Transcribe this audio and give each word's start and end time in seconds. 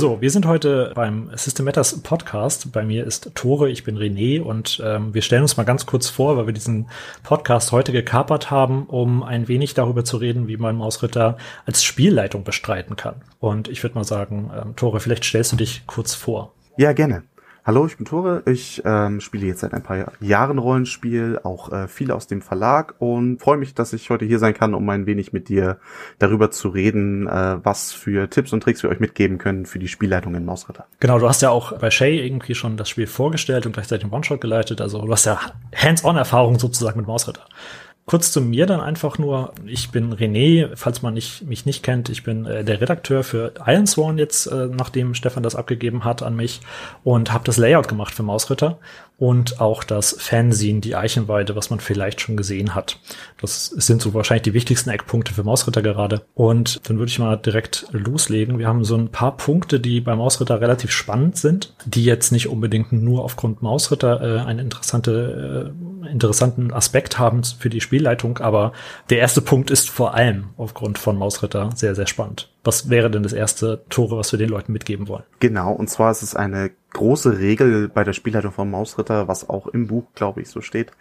So, 0.00 0.22
wir 0.22 0.30
sind 0.30 0.46
heute 0.46 0.92
beim 0.94 1.28
System 1.36 1.66
Matters 1.66 2.00
Podcast. 2.00 2.72
Bei 2.72 2.84
mir 2.84 3.06
ist 3.06 3.32
Tore, 3.34 3.68
ich 3.68 3.84
bin 3.84 3.98
René 3.98 4.40
und 4.40 4.80
ähm, 4.82 5.12
wir 5.12 5.20
stellen 5.20 5.42
uns 5.42 5.58
mal 5.58 5.64
ganz 5.64 5.84
kurz 5.84 6.08
vor, 6.08 6.38
weil 6.38 6.46
wir 6.46 6.54
diesen 6.54 6.88
Podcast 7.22 7.70
heute 7.70 7.92
gekapert 7.92 8.50
haben, 8.50 8.86
um 8.86 9.22
ein 9.22 9.46
wenig 9.46 9.74
darüber 9.74 10.02
zu 10.02 10.16
reden, 10.16 10.48
wie 10.48 10.56
man 10.56 10.76
Mausritter 10.76 11.36
als 11.66 11.84
Spielleitung 11.84 12.44
bestreiten 12.44 12.96
kann. 12.96 13.16
Und 13.40 13.68
ich 13.68 13.82
würde 13.82 13.96
mal 13.96 14.04
sagen, 14.04 14.50
ähm, 14.58 14.74
Tore, 14.74 15.00
vielleicht 15.00 15.26
stellst 15.26 15.52
du 15.52 15.56
dich 15.56 15.82
kurz 15.86 16.14
vor. 16.14 16.54
Ja, 16.78 16.94
gerne. 16.94 17.24
Hallo, 17.62 17.84
ich 17.84 17.98
bin 17.98 18.06
Tore. 18.06 18.42
Ich 18.46 18.80
ähm, 18.86 19.20
spiele 19.20 19.46
jetzt 19.46 19.60
seit 19.60 19.74
ein 19.74 19.82
paar 19.82 20.06
Jahren 20.20 20.56
Rollenspiel, 20.56 21.38
auch 21.44 21.70
äh, 21.70 21.88
viel 21.88 22.10
aus 22.10 22.26
dem 22.26 22.40
Verlag 22.40 22.94
und 22.98 23.38
freue 23.38 23.58
mich, 23.58 23.74
dass 23.74 23.92
ich 23.92 24.08
heute 24.08 24.24
hier 24.24 24.38
sein 24.38 24.54
kann, 24.54 24.72
um 24.72 24.88
ein 24.88 25.04
wenig 25.04 25.34
mit 25.34 25.50
dir 25.50 25.78
darüber 26.18 26.50
zu 26.50 26.70
reden, 26.70 27.26
äh, 27.26 27.58
was 27.62 27.92
für 27.92 28.30
Tipps 28.30 28.54
und 28.54 28.62
Tricks 28.62 28.82
wir 28.82 28.88
euch 28.88 28.98
mitgeben 28.98 29.36
können 29.36 29.66
für 29.66 29.78
die 29.78 29.88
Spielleitung 29.88 30.34
in 30.34 30.46
Mausritter. 30.46 30.86
Genau, 31.00 31.18
du 31.18 31.28
hast 31.28 31.42
ja 31.42 31.50
auch 31.50 31.76
bei 31.78 31.90
Shay 31.90 32.24
irgendwie 32.24 32.54
schon 32.54 32.78
das 32.78 32.88
Spiel 32.88 33.06
vorgestellt 33.06 33.66
und 33.66 33.72
gleichzeitig 33.72 34.04
einen 34.04 34.14
One-Shot 34.14 34.40
geleitet. 34.40 34.80
Also 34.80 35.04
du 35.04 35.12
hast 35.12 35.26
ja 35.26 35.38
Hands-on-Erfahrung 35.76 36.58
sozusagen 36.58 36.98
mit 36.98 37.06
Mausritter. 37.06 37.44
Kurz 38.06 38.32
zu 38.32 38.40
mir 38.40 38.66
dann 38.66 38.80
einfach 38.80 39.18
nur. 39.18 39.52
Ich 39.66 39.90
bin 39.90 40.12
René, 40.12 40.70
falls 40.74 41.00
man 41.02 41.14
nicht, 41.14 41.46
mich 41.46 41.64
nicht 41.64 41.82
kennt. 41.82 42.08
Ich 42.08 42.24
bin 42.24 42.44
äh, 42.44 42.64
der 42.64 42.80
Redakteur 42.80 43.22
für 43.22 43.52
Iron 43.64 43.86
Sworn 43.86 44.18
jetzt, 44.18 44.46
äh, 44.46 44.66
nachdem 44.66 45.14
Stefan 45.14 45.42
das 45.42 45.54
abgegeben 45.54 46.04
hat 46.04 46.22
an 46.22 46.34
mich 46.34 46.60
und 47.04 47.32
habe 47.32 47.44
das 47.44 47.56
Layout 47.56 47.86
gemacht 47.86 48.14
für 48.14 48.24
Mausritter 48.24 48.78
und 49.20 49.60
auch 49.60 49.84
das 49.84 50.16
Fanzine, 50.18 50.80
die 50.80 50.96
Eichenweide, 50.96 51.54
was 51.54 51.68
man 51.68 51.78
vielleicht 51.78 52.22
schon 52.22 52.38
gesehen 52.38 52.74
hat. 52.74 52.98
Das 53.38 53.66
sind 53.66 54.00
so 54.00 54.14
wahrscheinlich 54.14 54.44
die 54.44 54.54
wichtigsten 54.54 54.88
Eckpunkte 54.88 55.34
für 55.34 55.44
Mausritter 55.44 55.82
gerade. 55.82 56.22
Und 56.34 56.80
dann 56.88 56.98
würde 56.98 57.10
ich 57.10 57.18
mal 57.18 57.36
direkt 57.36 57.86
loslegen. 57.92 58.58
Wir 58.58 58.66
haben 58.66 58.82
so 58.82 58.96
ein 58.96 59.10
paar 59.10 59.36
Punkte, 59.36 59.78
die 59.78 60.00
bei 60.00 60.16
Mausritter 60.16 60.62
relativ 60.62 60.90
spannend 60.90 61.36
sind, 61.36 61.74
die 61.84 62.04
jetzt 62.04 62.32
nicht 62.32 62.48
unbedingt 62.48 62.92
nur 62.92 63.22
aufgrund 63.22 63.60
Mausritter 63.60 64.22
äh, 64.22 64.40
einen 64.40 64.58
interessante, 64.58 65.70
äh, 66.02 66.10
interessanten 66.10 66.72
Aspekt 66.72 67.18
haben 67.18 67.44
für 67.44 67.68
die 67.68 67.82
Spielleitung, 67.90 68.38
aber 68.38 68.72
der 69.10 69.18
erste 69.18 69.42
Punkt 69.42 69.68
ist 69.68 69.90
vor 69.90 70.14
allem 70.14 70.50
aufgrund 70.56 70.96
von 70.96 71.18
Mausritter 71.18 71.70
sehr, 71.74 71.96
sehr 71.96 72.06
spannend. 72.06 72.48
Was 72.62 72.88
wäre 72.88 73.10
denn 73.10 73.24
das 73.24 73.32
erste 73.32 73.82
Tore, 73.88 74.16
was 74.16 74.30
wir 74.30 74.38
den 74.38 74.48
Leuten 74.48 74.72
mitgeben 74.72 75.08
wollen? 75.08 75.24
Genau, 75.40 75.72
und 75.72 75.90
zwar 75.90 76.12
ist 76.12 76.22
es 76.22 76.36
eine 76.36 76.70
große 76.92 77.38
Regel 77.38 77.88
bei 77.88 78.04
der 78.04 78.12
Spielleitung 78.12 78.52
von 78.52 78.70
Mausritter, 78.70 79.26
was 79.26 79.48
auch 79.48 79.66
im 79.66 79.88
Buch, 79.88 80.04
glaube 80.14 80.40
ich, 80.40 80.48
so 80.50 80.60
steht, 80.60 80.92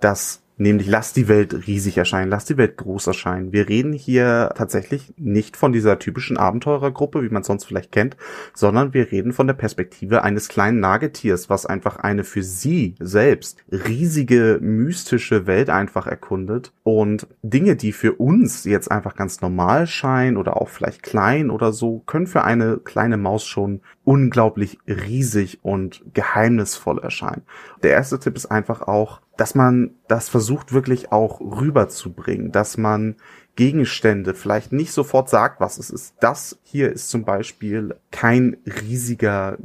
dass 0.00 0.40
nämlich 0.60 0.86
lass 0.86 1.12
die 1.12 1.26
Welt 1.26 1.66
riesig 1.66 1.96
erscheinen, 1.96 2.30
lass 2.30 2.44
die 2.44 2.58
Welt 2.58 2.76
groß 2.76 3.06
erscheinen. 3.06 3.52
Wir 3.52 3.68
reden 3.68 3.92
hier 3.92 4.52
tatsächlich 4.54 5.14
nicht 5.16 5.56
von 5.56 5.72
dieser 5.72 5.98
typischen 5.98 6.36
Abenteurergruppe, 6.36 7.22
wie 7.22 7.30
man 7.30 7.42
sonst 7.42 7.64
vielleicht 7.64 7.92
kennt, 7.92 8.16
sondern 8.54 8.92
wir 8.92 9.10
reden 9.10 9.32
von 9.32 9.46
der 9.46 9.54
Perspektive 9.54 10.22
eines 10.22 10.48
kleinen 10.48 10.78
Nagetiers, 10.78 11.48
was 11.48 11.64
einfach 11.64 11.96
eine 11.96 12.24
für 12.24 12.42
sie 12.42 12.94
selbst 13.00 13.58
riesige 13.72 14.58
mystische 14.60 15.46
Welt 15.46 15.70
einfach 15.70 16.06
erkundet 16.06 16.72
und 16.82 17.26
Dinge, 17.42 17.74
die 17.74 17.92
für 17.92 18.12
uns 18.12 18.64
jetzt 18.64 18.90
einfach 18.90 19.16
ganz 19.16 19.40
normal 19.40 19.86
scheinen 19.86 20.36
oder 20.36 20.60
auch 20.60 20.68
vielleicht 20.68 21.02
klein 21.02 21.50
oder 21.50 21.72
so, 21.72 22.00
können 22.00 22.26
für 22.26 22.44
eine 22.44 22.76
kleine 22.78 23.16
Maus 23.16 23.46
schon 23.46 23.80
unglaublich 24.10 24.80
riesig 24.88 25.60
und 25.62 26.02
geheimnisvoll 26.14 26.98
erscheinen. 26.98 27.42
Der 27.84 27.92
erste 27.92 28.18
Tipp 28.18 28.34
ist 28.34 28.46
einfach 28.46 28.82
auch, 28.82 29.20
dass 29.36 29.54
man 29.54 29.92
das 30.08 30.28
versucht 30.28 30.72
wirklich 30.72 31.12
auch 31.12 31.40
rüberzubringen, 31.40 32.50
dass 32.50 32.76
man 32.76 33.14
Gegenstände 33.54 34.34
vielleicht 34.34 34.72
nicht 34.72 34.90
sofort 34.92 35.30
sagt, 35.30 35.60
was 35.60 35.78
es 35.78 35.90
ist. 35.90 36.16
Das 36.18 36.58
hier 36.64 36.92
ist 36.92 37.08
zum 37.08 37.24
Beispiel 37.24 37.94
kein 38.10 38.56
riesiger 38.66 39.58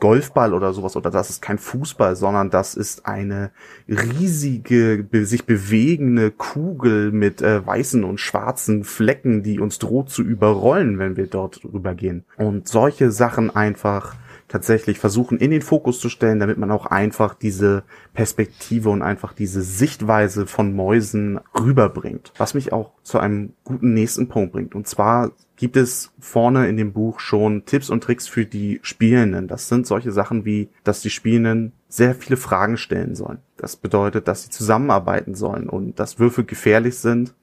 Golfball 0.00 0.54
oder 0.54 0.72
sowas 0.72 0.96
oder 0.96 1.10
das 1.10 1.30
ist 1.30 1.42
kein 1.42 1.58
Fußball, 1.58 2.16
sondern 2.16 2.50
das 2.50 2.74
ist 2.74 3.06
eine 3.06 3.50
riesige, 3.88 5.06
sich 5.24 5.46
bewegende 5.46 6.30
Kugel 6.30 7.12
mit 7.12 7.42
äh, 7.42 7.66
weißen 7.66 8.04
und 8.04 8.18
schwarzen 8.18 8.84
Flecken, 8.84 9.42
die 9.42 9.60
uns 9.60 9.78
droht 9.78 10.10
zu 10.10 10.22
überrollen, 10.22 10.98
wenn 10.98 11.16
wir 11.16 11.26
dort 11.26 11.64
rübergehen. 11.64 12.24
Und 12.36 12.68
solche 12.68 13.10
Sachen 13.10 13.54
einfach 13.54 14.16
tatsächlich 14.48 14.98
versuchen 14.98 15.38
in 15.38 15.50
den 15.50 15.62
Fokus 15.62 15.98
zu 15.98 16.08
stellen, 16.08 16.38
damit 16.38 16.58
man 16.58 16.70
auch 16.70 16.86
einfach 16.86 17.34
diese 17.34 17.82
Perspektive 18.12 18.90
und 18.90 19.02
einfach 19.02 19.32
diese 19.32 19.62
Sichtweise 19.62 20.46
von 20.46 20.74
Mäusen 20.74 21.40
rüberbringt. 21.58 22.32
Was 22.36 22.54
mich 22.54 22.72
auch 22.72 22.92
zu 23.02 23.18
einem 23.18 23.54
guten 23.64 23.94
nächsten 23.94 24.28
Punkt 24.28 24.52
bringt. 24.52 24.74
Und 24.74 24.86
zwar 24.86 25.32
gibt 25.56 25.76
es 25.76 26.12
vorne 26.18 26.68
in 26.68 26.76
dem 26.76 26.92
Buch 26.92 27.20
schon 27.20 27.64
Tipps 27.64 27.90
und 27.90 28.02
Tricks 28.02 28.26
für 28.26 28.44
die 28.44 28.80
Spielenden. 28.82 29.48
Das 29.48 29.68
sind 29.68 29.86
solche 29.86 30.12
Sachen 30.12 30.44
wie, 30.44 30.68
dass 30.82 31.00
die 31.00 31.10
Spielenden 31.10 31.72
sehr 31.88 32.14
viele 32.14 32.36
Fragen 32.36 32.76
stellen 32.76 33.14
sollen. 33.14 33.38
Das 33.56 33.76
bedeutet, 33.76 34.26
dass 34.26 34.42
sie 34.42 34.50
zusammenarbeiten 34.50 35.34
sollen 35.34 35.68
und 35.68 36.00
dass 36.00 36.18
Würfel 36.18 36.44
gefährlich 36.44 36.98
sind. 36.98 37.34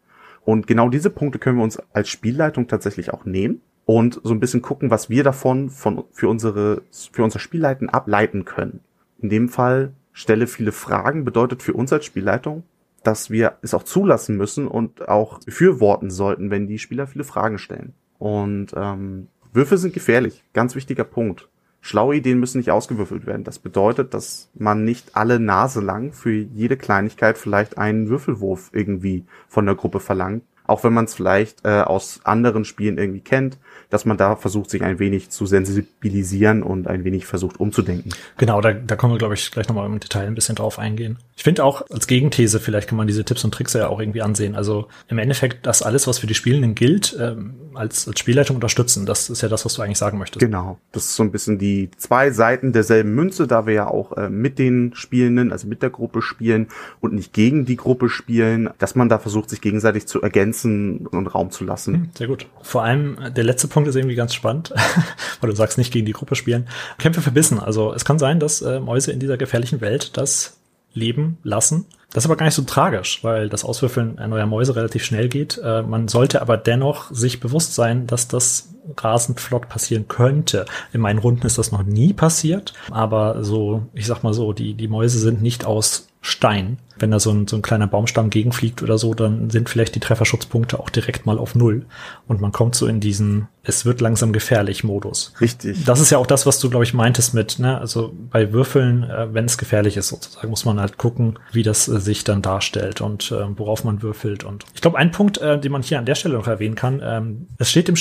Und 0.44 0.68
genau 0.68 0.90
diese 0.90 1.10
Punkte 1.10 1.40
können 1.40 1.58
wir 1.58 1.64
uns 1.64 1.80
als 1.94 2.10
Spielleitung 2.10 2.68
tatsächlich 2.68 3.14
auch 3.14 3.26
nehmen 3.26 3.62
und 3.86 4.20
so 4.24 4.34
ein 4.34 4.40
bisschen 4.40 4.62
gucken, 4.62 4.90
was 4.90 5.10
wir 5.10 5.24
davon 5.24 5.70
von, 5.70 6.04
für 6.12 6.28
unsere, 6.28 6.82
für 7.12 7.24
unser 7.24 7.40
Spielleiten 7.40 7.90
ableiten 7.90 8.46
können. 8.46 8.82
In 9.20 9.30
dem 9.30 9.50
Fall 9.50 9.94
stelle 10.12 10.48
viele 10.48 10.72
Fragen 10.72 11.24
bedeutet 11.24 11.64
für 11.64 11.74
uns 11.74 11.94
als 11.94 12.06
Spielleitung, 12.06 12.64
dass 13.04 13.30
wir 13.30 13.58
es 13.62 13.74
auch 13.74 13.84
zulassen 13.84 14.38
müssen 14.38 14.68
und 14.68 15.08
auch 15.08 15.40
befürworten 15.40 16.12
sollten, 16.12 16.52
wenn 16.52 16.68
die 16.68 16.80
Spieler 16.80 17.08
viele 17.08 17.24
Fragen 17.24 17.58
stellen. 17.58 17.94
Und 18.22 18.68
ähm, 18.76 19.30
Würfel 19.52 19.80
sind 19.80 19.96
gefährlich, 19.96 20.44
ganz 20.54 20.76
wichtiger 20.76 21.04
Punkt. 21.04 21.50
Schlaue 21.82 22.18
Ideen 22.18 22.40
müssen 22.40 22.60
nicht 22.60 22.70
ausgewürfelt 22.70 23.26
werden. 23.26 23.44
Das 23.44 23.58
bedeutet, 23.58 24.14
dass 24.14 24.52
man 24.54 24.86
nicht 24.86 25.16
alle 25.16 25.40
Nase 25.40 25.82
lang 25.82 26.14
für 26.14 26.32
jede 26.32 26.78
Kleinigkeit 26.78 27.40
vielleicht 27.40 27.80
einen 27.80 28.10
Würfelwurf 28.10 28.70
irgendwie 28.74 29.26
von 29.48 29.66
der 29.66 29.74
Gruppe 29.74 30.00
verlangt, 30.00 30.44
auch 30.68 30.84
wenn 30.84 30.94
man 30.94 31.06
es 31.06 31.16
vielleicht 31.16 31.66
äh, 31.66 31.82
aus 31.82 32.20
anderen 32.24 32.64
Spielen 32.64 33.00
irgendwie 33.00 33.22
kennt, 33.22 33.58
dass 33.90 34.06
man 34.06 34.18
da 34.18 34.36
versucht, 34.36 34.70
sich 34.70 34.84
ein 34.84 35.00
wenig 35.00 35.32
zu 35.32 35.48
sensibilisieren 35.48 36.62
und 36.62 36.88
ein 36.88 37.04
wenig 37.04 37.26
versucht 37.26 37.60
umzudenken. 37.60 38.14
Genau, 38.38 38.62
da, 38.62 38.72
da 38.74 38.96
kommen 38.96 39.16
wir, 39.16 39.18
glaube 39.18 39.34
ich, 39.34 39.50
gleich 39.50 39.68
nochmal 39.68 39.88
im 39.88 40.00
Detail 40.00 40.28
ein 40.28 40.36
bisschen 40.36 40.56
drauf 40.56 40.78
eingehen. 40.78 41.18
Ich 41.42 41.44
finde 41.44 41.64
auch 41.64 41.82
als 41.90 42.06
Gegenthese, 42.06 42.60
vielleicht 42.60 42.88
kann 42.88 43.00
man 43.00 43.08
diese 43.08 43.26
Tipps 43.26 43.44
und 43.44 43.52
Tricks 43.52 43.74
ja 43.74 43.88
auch 43.88 44.00
irgendwie 44.00 44.22
ansehen. 44.22 44.54
Also 44.54 44.90
im 45.08 45.18
Endeffekt, 45.18 45.66
das 45.66 45.82
alles, 45.82 46.06
was 46.06 46.20
für 46.20 46.28
die 46.28 46.36
Spielenden 46.36 46.76
gilt, 46.76 47.18
ähm, 47.20 47.56
als, 47.74 48.08
als 48.08 48.20
Spielleitung 48.20 48.58
unterstützen. 48.58 49.08
Das 49.08 49.28
ist 49.28 49.42
ja 49.42 49.50
das, 49.50 49.66
was 49.66 49.74
du 49.74 49.82
eigentlich 49.82 49.98
sagen 49.98 50.20
möchtest. 50.20 50.40
Genau. 50.40 50.78
Das 50.92 51.06
ist 51.06 51.16
so 51.16 51.24
ein 51.24 51.32
bisschen 51.32 51.58
die 51.58 51.90
zwei 51.98 52.30
Seiten 52.30 52.74
derselben 52.74 53.16
Münze, 53.16 53.48
da 53.48 53.66
wir 53.66 53.74
ja 53.74 53.88
auch 53.88 54.16
äh, 54.18 54.30
mit 54.30 54.60
den 54.60 54.94
Spielenden, 54.94 55.52
also 55.52 55.68
mit 55.68 55.82
der 55.82 55.90
Gruppe 55.90 56.22
spielen 56.22 56.68
und 57.00 57.14
nicht 57.14 57.34
gegen 57.34 57.66
die 57.66 57.76
Gruppe 57.76 58.10
spielen, 58.10 58.70
dass 58.78 58.94
man 58.94 59.10
da 59.10 59.18
versucht, 59.18 59.50
sich 59.50 59.62
gegenseitig 59.62 60.06
zu 60.06 60.22
ergänzen 60.22 61.08
und 61.08 61.26
Raum 61.26 61.50
zu 61.50 61.64
lassen. 61.64 61.94
Hm, 61.96 62.10
sehr 62.16 62.28
gut. 62.28 62.46
Vor 62.62 62.84
allem 62.84 63.18
äh, 63.18 63.32
der 63.32 63.46
letzte 63.46 63.68
Punkt 63.68 63.90
ist 63.90 63.96
irgendwie 63.96 64.14
ganz 64.14 64.36
spannend, 64.36 64.76
weil 65.42 65.50
du 65.50 65.56
sagst, 65.56 65.80
nicht 65.80 65.92
gegen 65.92 66.06
die 66.06 66.14
Gruppe 66.14 66.36
spielen. 66.36 66.68
Kämpfe 67.00 67.22
verbissen. 67.22 67.58
Also 67.58 67.96
es 67.96 68.06
kann 68.06 68.20
sein, 68.20 68.40
dass 68.40 68.62
äh, 68.62 68.80
Mäuse 68.80 69.12
in 69.12 69.20
dieser 69.20 69.38
gefährlichen 69.38 69.82
Welt 69.82 70.16
das 70.18 70.61
leben 70.94 71.38
lassen. 71.44 71.86
Das 72.14 72.24
ist 72.24 72.30
aber 72.30 72.36
gar 72.38 72.46
nicht 72.46 72.56
so 72.56 72.64
tragisch, 72.64 73.24
weil 73.24 73.48
das 73.48 73.64
Auswürfeln 73.64 74.16
neuer 74.16 74.46
Mäuse 74.46 74.76
relativ 74.76 75.06
schnell 75.06 75.30
geht. 75.30 75.60
Äh, 75.64 75.82
man 75.84 76.08
sollte 76.08 76.42
aber 76.42 76.58
dennoch 76.58 77.10
sich 77.12 77.40
bewusst 77.40 77.74
sein, 77.74 78.08
dass 78.08 78.28
das 78.28 78.74
rasend 78.98 79.40
flott 79.40 79.70
passieren 79.70 80.08
könnte. 80.08 80.66
In 80.94 81.02
meinen 81.02 81.20
Runden 81.20 81.46
ist 81.46 81.58
das 81.58 81.72
noch 81.72 81.84
nie 81.84 82.14
passiert, 82.14 82.74
aber 82.90 83.44
so, 83.44 83.84
ich 83.94 84.08
sag 84.08 84.24
mal 84.24 84.34
so, 84.34 84.54
die, 84.54 84.74
die 84.74 84.88
Mäuse 84.88 85.20
sind 85.20 85.42
nicht 85.42 85.66
aus 85.66 86.08
Stein. 86.22 86.78
Wenn 87.00 87.10
da 87.10 87.20
so 87.20 87.32
ein, 87.32 87.48
so 87.48 87.56
ein 87.56 87.64
kleiner 87.64 87.88
Baumstamm 87.88 88.30
gegenfliegt 88.30 88.84
oder 88.84 89.00
so, 89.00 89.16
dann 89.16 89.50
sind 89.50 89.70
vielleicht 89.70 89.96
die 89.96 90.00
Trefferschutzpunkte 90.00 90.80
auch 90.80 90.92
direkt 90.92 91.26
mal 91.26 91.40
auf 91.40 91.56
Null. 91.56 91.88
Und 92.28 92.42
man 92.42 92.52
kommt 92.52 92.76
so 92.76 92.86
in 92.86 93.00
diesen, 93.00 93.48
es 93.64 93.86
wird 93.86 94.02
langsam 94.02 94.32
gefährlich 94.32 94.84
Modus. 94.84 95.34
Richtig. 95.42 95.84
Das 95.84 96.00
ist 96.00 96.12
ja 96.12 96.20
auch 96.20 96.28
das, 96.28 96.46
was 96.46 96.60
du, 96.60 96.70
glaube 96.70 96.84
ich, 96.84 96.94
meintest 96.94 97.34
mit, 97.34 97.58
ne, 97.58 97.80
also 97.80 98.14
bei 98.30 98.54
Würfeln, 98.54 99.04
äh, 99.04 99.34
wenn 99.34 99.46
es 99.46 99.58
gefährlich 99.58 99.98
ist, 99.98 100.10
sozusagen, 100.10 100.50
muss 100.50 100.64
man 100.64 100.80
halt 100.80 101.00
gucken, 101.00 101.40
wie 101.52 101.64
das 101.64 101.88
äh, 101.88 102.00
sich 102.00 102.24
dann 102.24 102.44
darstellt 102.44 103.02
und 103.02 103.32
äh, 103.32 103.58
worauf 103.58 103.84
man 103.84 104.04
würfelt. 104.04 104.44
Und 104.44 104.66
ich 104.76 104.82
glaube, 104.82 105.00
ein 105.00 105.10
Punkt, 105.10 105.40
äh, 105.40 105.60
den 105.60 105.72
man 105.72 105.82
hier 105.82 105.98
an 105.98 106.06
der 106.06 106.16
Stelle 106.16 106.36
noch 106.36 106.48
erwähnen 106.48 106.76
kann, 106.76 107.02
ähm, 107.04 107.48
es 107.58 107.72
steht 107.72 107.90
im 107.90 107.96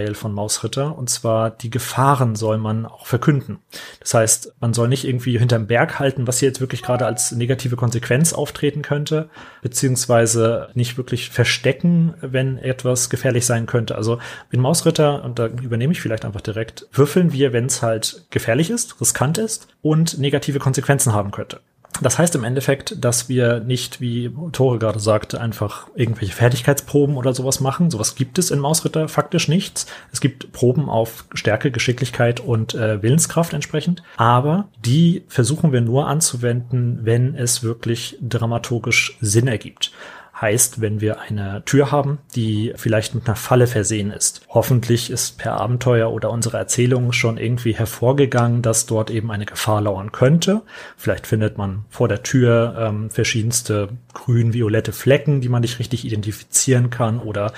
Spielleitungsteil 0.00 0.14
von 0.14 0.32
Mausritter, 0.32 0.96
und 0.96 1.10
zwar 1.10 1.50
die 1.50 1.70
Gefahren 1.70 2.36
soll 2.36 2.58
man 2.58 2.86
auch 2.86 3.06
verkünden. 3.06 3.58
Das 4.00 4.14
heißt, 4.14 4.54
man 4.60 4.74
soll 4.74 4.88
nicht 4.88 5.04
irgendwie 5.04 5.38
hinterm 5.38 5.66
Berg 5.66 5.98
halten, 5.98 6.26
was 6.26 6.38
hier 6.38 6.48
jetzt 6.48 6.60
wirklich 6.60 6.82
gerade 6.82 7.06
als 7.06 7.32
negative 7.32 7.76
Konsequenz 7.76 8.32
auftreten 8.32 8.82
könnte, 8.82 9.28
beziehungsweise 9.62 10.68
nicht 10.74 10.96
wirklich 10.96 11.30
verstecken, 11.30 12.14
wenn 12.20 12.58
etwas 12.58 13.10
gefährlich 13.10 13.46
sein 13.46 13.66
könnte. 13.66 13.94
Also 13.94 14.18
in 14.50 14.60
Mausritter, 14.60 15.24
und 15.24 15.38
da 15.38 15.46
übernehme 15.46 15.92
ich 15.92 16.00
vielleicht 16.00 16.24
einfach 16.24 16.40
direkt, 16.40 16.86
würfeln 16.92 17.32
wir, 17.32 17.52
wenn 17.52 17.66
es 17.66 17.82
halt 17.82 18.26
gefährlich 18.30 18.70
ist, 18.70 19.00
riskant 19.00 19.38
ist 19.38 19.68
und 19.82 20.18
negative 20.18 20.58
Konsequenzen 20.58 21.12
haben 21.12 21.30
könnte. 21.30 21.60
Das 22.00 22.18
heißt 22.18 22.34
im 22.34 22.44
Endeffekt, 22.44 23.04
dass 23.04 23.28
wir 23.28 23.60
nicht, 23.60 24.00
wie 24.00 24.30
Tore 24.52 24.78
gerade 24.78 25.00
sagte, 25.00 25.40
einfach 25.40 25.88
irgendwelche 25.94 26.34
Fertigkeitsproben 26.34 27.16
oder 27.16 27.34
sowas 27.34 27.60
machen. 27.60 27.90
Sowas 27.90 28.14
gibt 28.14 28.38
es 28.38 28.50
in 28.50 28.58
Mausritter 28.58 29.08
faktisch 29.08 29.48
nichts. 29.48 29.86
Es 30.12 30.20
gibt 30.20 30.52
Proben 30.52 30.88
auf 30.88 31.26
Stärke, 31.34 31.70
Geschicklichkeit 31.70 32.40
und 32.40 32.74
äh, 32.74 33.02
Willenskraft 33.02 33.52
entsprechend. 33.52 34.02
Aber 34.16 34.68
die 34.84 35.24
versuchen 35.28 35.72
wir 35.72 35.80
nur 35.80 36.06
anzuwenden, 36.06 37.00
wenn 37.02 37.34
es 37.34 37.62
wirklich 37.62 38.16
dramaturgisch 38.20 39.18
Sinn 39.20 39.48
ergibt. 39.48 39.92
Heißt, 40.40 40.80
wenn 40.80 41.00
wir 41.00 41.20
eine 41.20 41.62
Tür 41.66 41.90
haben, 41.90 42.18
die 42.34 42.72
vielleicht 42.76 43.14
mit 43.14 43.26
einer 43.26 43.36
Falle 43.36 43.66
versehen 43.66 44.10
ist. 44.10 44.40
Hoffentlich 44.48 45.10
ist 45.10 45.36
per 45.36 45.60
Abenteuer 45.60 46.10
oder 46.10 46.30
unsere 46.30 46.56
Erzählung 46.56 47.12
schon 47.12 47.36
irgendwie 47.36 47.74
hervorgegangen, 47.74 48.62
dass 48.62 48.86
dort 48.86 49.10
eben 49.10 49.30
eine 49.30 49.44
Gefahr 49.44 49.82
lauern 49.82 50.12
könnte. 50.12 50.62
Vielleicht 50.96 51.26
findet 51.26 51.58
man 51.58 51.84
vor 51.90 52.08
der 52.08 52.22
Tür 52.22 52.74
ähm, 52.78 53.10
verschiedenste 53.10 53.90
grün-violette 54.14 54.92
Flecken, 54.92 55.42
die 55.42 55.48
man 55.50 55.60
nicht 55.60 55.78
richtig 55.78 56.06
identifizieren 56.06 56.88
kann 56.88 57.18
oder 57.18 57.52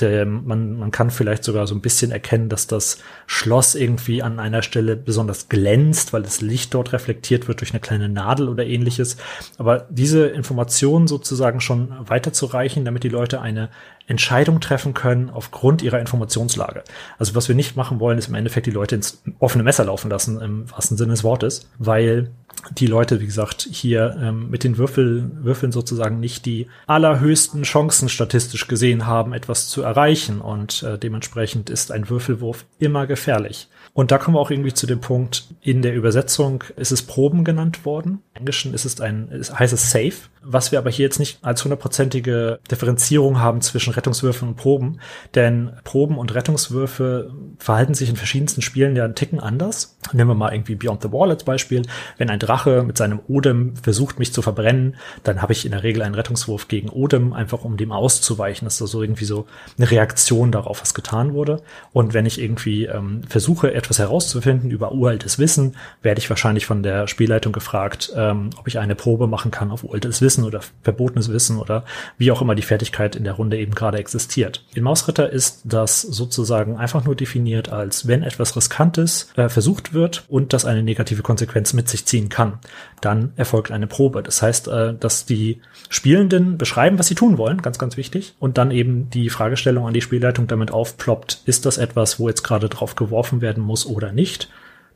der, 0.00 0.26
man, 0.26 0.78
man 0.78 0.90
kann 0.90 1.10
vielleicht 1.10 1.44
sogar 1.44 1.66
so 1.66 1.74
ein 1.74 1.80
bisschen 1.80 2.10
erkennen, 2.10 2.48
dass 2.48 2.66
das 2.66 2.98
Schloss 3.26 3.74
irgendwie 3.74 4.22
an 4.22 4.38
einer 4.38 4.62
Stelle 4.62 4.96
besonders 4.96 5.48
glänzt, 5.48 6.12
weil 6.12 6.22
das 6.22 6.40
Licht 6.40 6.74
dort 6.74 6.92
reflektiert 6.92 7.48
wird 7.48 7.60
durch 7.60 7.72
eine 7.72 7.80
kleine 7.80 8.08
Nadel 8.08 8.48
oder 8.48 8.64
ähnliches. 8.66 9.16
Aber 9.58 9.86
diese 9.90 10.26
Informationen 10.26 11.06
sozusagen 11.08 11.60
schon 11.60 11.94
weiterzureichen, 12.08 12.84
damit 12.84 13.04
die 13.04 13.08
Leute 13.08 13.40
eine 13.40 13.70
Entscheidung 14.08 14.60
treffen 14.60 14.94
können 14.94 15.30
aufgrund 15.30 15.82
ihrer 15.82 16.00
Informationslage. 16.00 16.82
Also 17.18 17.34
was 17.34 17.48
wir 17.48 17.54
nicht 17.54 17.76
machen 17.76 18.00
wollen, 18.00 18.18
ist 18.18 18.28
im 18.28 18.34
Endeffekt 18.34 18.66
die 18.66 18.72
Leute 18.72 18.94
ins 18.94 19.22
offene 19.38 19.62
Messer 19.62 19.84
laufen 19.84 20.10
lassen, 20.10 20.40
im 20.40 20.70
wahrsten 20.70 20.96
Sinne 20.96 21.12
des 21.12 21.24
Wortes, 21.24 21.68
weil 21.78 22.30
die 22.72 22.86
Leute, 22.86 23.20
wie 23.20 23.26
gesagt, 23.26 23.68
hier 23.70 24.16
ähm, 24.20 24.50
mit 24.50 24.64
den 24.64 24.78
Würfel, 24.78 25.30
Würfeln 25.42 25.72
sozusagen 25.72 26.20
nicht 26.20 26.46
die 26.46 26.66
allerhöchsten 26.86 27.62
Chancen 27.62 28.08
statistisch 28.08 28.66
gesehen 28.66 29.06
haben, 29.06 29.32
etwas 29.32 29.68
zu 29.68 29.82
erreichen. 29.82 30.40
Und 30.40 30.82
äh, 30.82 30.98
dementsprechend 30.98 31.70
ist 31.70 31.92
ein 31.92 32.08
Würfelwurf 32.08 32.64
immer 32.78 33.06
gefährlich. 33.06 33.68
Und 33.98 34.12
da 34.12 34.18
kommen 34.18 34.36
wir 34.36 34.40
auch 34.40 34.52
irgendwie 34.52 34.72
zu 34.72 34.86
dem 34.86 35.00
Punkt, 35.00 35.48
in 35.60 35.82
der 35.82 35.92
Übersetzung 35.92 36.62
ist 36.76 36.92
es 36.92 37.02
Proben 37.02 37.42
genannt 37.42 37.84
worden. 37.84 38.22
Im 38.34 38.42
Englischen 38.42 38.72
ist 38.72 38.84
es 38.84 39.00
ein, 39.00 39.28
ist, 39.32 39.58
heißt 39.58 39.72
es 39.72 39.90
Safe. 39.90 40.12
Was 40.40 40.70
wir 40.70 40.78
aber 40.78 40.88
hier 40.88 41.04
jetzt 41.04 41.18
nicht 41.18 41.40
als 41.42 41.64
hundertprozentige 41.64 42.60
Differenzierung 42.70 43.40
haben 43.40 43.60
zwischen 43.60 43.92
Rettungswürfen 43.92 44.50
und 44.50 44.54
Proben. 44.54 45.00
Denn 45.34 45.72
Proben 45.82 46.16
und 46.16 46.32
Rettungswürfe 46.32 47.32
verhalten 47.58 47.94
sich 47.94 48.08
in 48.08 48.14
verschiedensten 48.14 48.62
Spielen 48.62 48.94
ja 48.94 49.04
einen 49.04 49.16
Ticken 49.16 49.40
anders. 49.40 49.98
Nehmen 50.12 50.30
wir 50.30 50.36
mal 50.36 50.54
irgendwie 50.54 50.76
Beyond 50.76 51.02
the 51.02 51.10
Wall 51.10 51.30
als 51.30 51.42
Beispiel. 51.42 51.82
Wenn 52.18 52.30
ein 52.30 52.38
Drache 52.38 52.84
mit 52.84 52.96
seinem 52.96 53.18
Odem 53.26 53.74
versucht, 53.74 54.20
mich 54.20 54.32
zu 54.32 54.42
verbrennen, 54.42 54.94
dann 55.24 55.42
habe 55.42 55.52
ich 55.52 55.64
in 55.64 55.72
der 55.72 55.82
Regel 55.82 56.02
einen 56.02 56.14
Rettungswurf 56.14 56.68
gegen 56.68 56.88
Odem, 56.88 57.32
einfach 57.32 57.64
um 57.64 57.76
dem 57.76 57.90
auszuweichen. 57.90 58.64
Das 58.64 58.76
ist 58.76 58.82
also 58.82 59.02
irgendwie 59.02 59.24
so 59.24 59.46
eine 59.76 59.90
Reaktion 59.90 60.52
darauf, 60.52 60.82
was 60.82 60.94
getan 60.94 61.34
wurde. 61.34 61.62
Und 61.92 62.14
wenn 62.14 62.26
ich 62.26 62.40
irgendwie 62.40 62.84
ähm, 62.84 63.22
versuche, 63.28 63.74
etwas 63.74 63.87
herauszufinden 63.96 64.70
über 64.70 64.92
uraltes 64.92 65.38
Wissen, 65.38 65.76
werde 66.02 66.18
ich 66.18 66.28
wahrscheinlich 66.28 66.66
von 66.66 66.82
der 66.82 67.06
Spielleitung 67.06 67.54
gefragt, 67.54 68.12
ähm, 68.14 68.50
ob 68.58 68.68
ich 68.68 68.78
eine 68.78 68.94
Probe 68.94 69.26
machen 69.26 69.50
kann 69.50 69.70
auf 69.70 69.84
uraltes 69.84 70.20
Wissen 70.20 70.44
oder 70.44 70.60
verbotenes 70.82 71.32
Wissen 71.32 71.58
oder 71.58 71.84
wie 72.18 72.30
auch 72.30 72.42
immer 72.42 72.54
die 72.54 72.62
Fertigkeit 72.62 73.16
in 73.16 73.24
der 73.24 73.32
Runde 73.34 73.56
eben 73.56 73.74
gerade 73.74 73.98
existiert. 73.98 74.64
In 74.74 74.82
Mausritter 74.82 75.30
ist 75.30 75.62
das 75.64 76.02
sozusagen 76.02 76.76
einfach 76.76 77.04
nur 77.04 77.14
definiert 77.14 77.70
als, 77.70 78.06
wenn 78.06 78.22
etwas 78.22 78.56
Riskantes 78.56 79.30
äh, 79.36 79.48
versucht 79.48 79.94
wird 79.94 80.24
und 80.28 80.52
das 80.52 80.66
eine 80.66 80.82
negative 80.82 81.22
Konsequenz 81.22 81.72
mit 81.72 81.88
sich 81.88 82.04
ziehen 82.04 82.28
kann, 82.28 82.58
dann 83.00 83.32
erfolgt 83.36 83.70
eine 83.70 83.86
Probe. 83.86 84.22
Das 84.22 84.42
heißt, 84.42 84.68
äh, 84.68 84.94
dass 84.94 85.24
die 85.24 85.60
Spielenden 85.88 86.58
beschreiben, 86.58 86.98
was 86.98 87.06
sie 87.06 87.14
tun 87.14 87.38
wollen, 87.38 87.62
ganz, 87.62 87.78
ganz 87.78 87.96
wichtig, 87.96 88.34
und 88.38 88.58
dann 88.58 88.70
eben 88.70 89.08
die 89.10 89.30
Fragestellung 89.30 89.86
an 89.86 89.94
die 89.94 90.00
Spielleitung 90.00 90.46
damit 90.46 90.72
aufploppt, 90.72 91.42
ist 91.44 91.66
das 91.66 91.78
etwas, 91.78 92.18
wo 92.18 92.28
jetzt 92.28 92.42
gerade 92.42 92.68
drauf 92.68 92.96
geworfen 92.96 93.40
werden 93.40 93.62
muss 93.62 93.77
oder 93.86 94.12
nicht. 94.12 94.48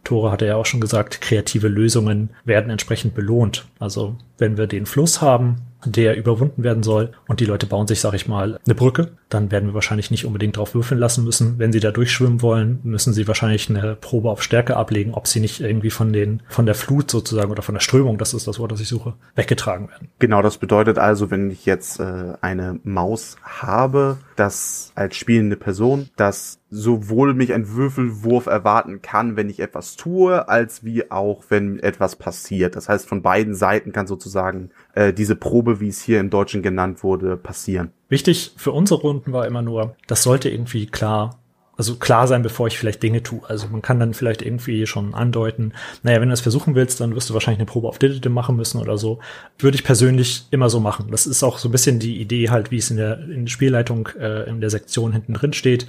Tore 0.05 0.33
hatte 0.33 0.47
ja 0.47 0.57
auch 0.57 0.67
schon 0.67 0.81
gesagt, 0.81 1.21
kreative 1.21 1.69
Lösungen 1.69 2.31
werden 2.45 2.71
entsprechend 2.71 3.15
belohnt. 3.15 3.67
Also 3.79 4.17
wenn 4.39 4.57
wir 4.57 4.67
den 4.67 4.87
Fluss 4.87 5.21
haben, 5.21 5.63
der 5.85 6.17
überwunden 6.17 6.63
werden 6.63 6.83
soll 6.83 7.13
und 7.29 7.41
die 7.41 7.45
Leute 7.45 7.67
bauen 7.67 7.87
sich, 7.87 8.01
sag 8.01 8.15
ich 8.15 8.29
mal, 8.29 8.59
eine 8.65 8.75
Brücke, 8.75 9.13
dann 9.29 9.51
werden 9.51 9.69
wir 9.69 9.75
wahrscheinlich 9.75 10.11
nicht 10.11 10.25
unbedingt 10.25 10.57
drauf 10.57 10.75
würfeln 10.75 11.01
lassen 11.01 11.25
müssen. 11.25 11.59
Wenn 11.59 11.73
sie 11.73 11.81
da 11.81 11.91
durchschwimmen 11.91 12.43
wollen, 12.43 12.81
müssen 12.83 13.13
sie 13.13 13.27
wahrscheinlich 13.27 13.69
eine 13.71 13.97
Probe 13.97 14.31
auf 14.31 14.43
Stärke 14.43 14.77
ablegen, 14.77 15.15
ob 15.15 15.27
sie 15.27 15.41
nicht 15.41 15.61
irgendwie 15.61 15.91
von 15.91 16.13
den, 16.13 16.43
von 16.49 16.67
der 16.67 16.75
Flut 16.75 17.11
sozusagen 17.11 17.51
oder 17.51 17.63
von 17.63 17.75
der 17.75 17.81
Strömung, 17.81 18.19
das 18.19 18.35
ist 18.35 18.47
das 18.47 18.59
Wort, 18.59 18.73
das 18.73 18.81
ich 18.81 18.89
suche, 18.89 19.15
weggetragen 19.35 19.89
werden. 19.89 20.09
Genau, 20.19 20.43
das 20.43 20.59
bedeutet 20.59 20.99
also, 20.99 21.31
wenn 21.31 21.51
ich 21.51 21.67
jetzt 21.67 22.01
äh, 22.01 22.35
eine 22.41 22.79
Maus 22.85 23.37
habe, 23.43 24.19
dass 24.37 24.93
als 24.95 25.17
spielende 25.17 25.57
Person, 25.57 26.09
dass 26.17 26.59
sowohl 26.71 27.35
mich 27.35 27.53
ein 27.53 27.69
Würfelwurf 27.69 28.47
erwarten 28.47 29.03
kann, 29.03 29.37
wenn 29.37 29.51
ich 29.51 29.61
etwas 29.61 29.97
tue, 29.97 30.49
als 30.49 30.85
wie 30.85 31.11
auch, 31.11 31.45
wenn 31.51 31.79
etwas 31.79 32.17
passiert. 32.17 32.77
Das 32.77 32.89
heißt, 32.89 33.07
von 33.07 33.21
beiden 33.21 33.55
Seiten 33.55 33.93
kann 33.93 34.07
sozusagen 34.07 34.71
äh, 34.95 35.13
diese 35.13 35.37
Probe, 35.37 35.81
wie 35.81 35.89
es 35.89 36.03
hier 36.03 36.21
im 36.21 36.31
Deutschen 36.31 36.63
genannt 36.63 37.03
wurde, 37.03 37.37
passieren. 37.37 37.93
Wichtig 38.09 38.55
für 38.57 38.73
unsere 38.73 39.01
Runden 39.01 39.33
war 39.33 39.47
immer 39.47 39.63
nur, 39.63 39.97
das 40.07 40.23
sollte 40.23 40.49
irgendwie 40.49 40.87
klar 40.87 41.39
also 41.75 41.97
klar 41.97 42.29
sein, 42.29 42.43
bevor 42.43 42.67
ich 42.67 42.79
vielleicht 42.79 43.03
Dinge 43.03 43.23
tue. 43.23 43.41
Also 43.49 43.67
man 43.69 43.81
kann 43.83 43.99
dann 43.99 44.13
vielleicht 44.13 44.43
irgendwie 44.43 44.87
schon 44.87 45.15
andeuten, 45.15 45.73
naja, 46.03 46.21
wenn 46.21 46.29
du 46.29 46.33
das 46.33 46.43
versuchen 46.43 46.75
willst, 46.75 47.01
dann 47.01 47.15
wirst 47.15 47.31
du 47.31 47.35
wahrscheinlich 47.35 47.61
eine 47.61 47.67
Probe 47.67 47.89
auf 47.89 47.99
Digital 47.99 48.31
machen 48.31 48.57
müssen 48.57 48.81
oder 48.81 48.99
so. 48.99 49.21
Würde 49.59 49.77
ich 49.77 49.83
persönlich 49.83 50.47
immer 50.51 50.69
so 50.69 50.81
machen. 50.81 51.11
Das 51.11 51.27
ist 51.27 51.43
auch 51.43 51.59
so 51.59 51.69
ein 51.69 51.73
bisschen 51.73 51.99
die 51.99 52.21
Idee 52.21 52.51
halt, 52.51 52.71
wie 52.71 52.77
es 52.77 52.91
in 52.91 52.99
der, 52.99 53.21
in 53.21 53.47
der 53.47 53.51
Spielleitung 53.51 54.09
äh, 54.19 54.49
in 54.49 54.61
der 54.61 54.71
Sektion 54.71 55.13
hinten 55.13 55.35
drin 55.35 55.55
steht 55.55 55.87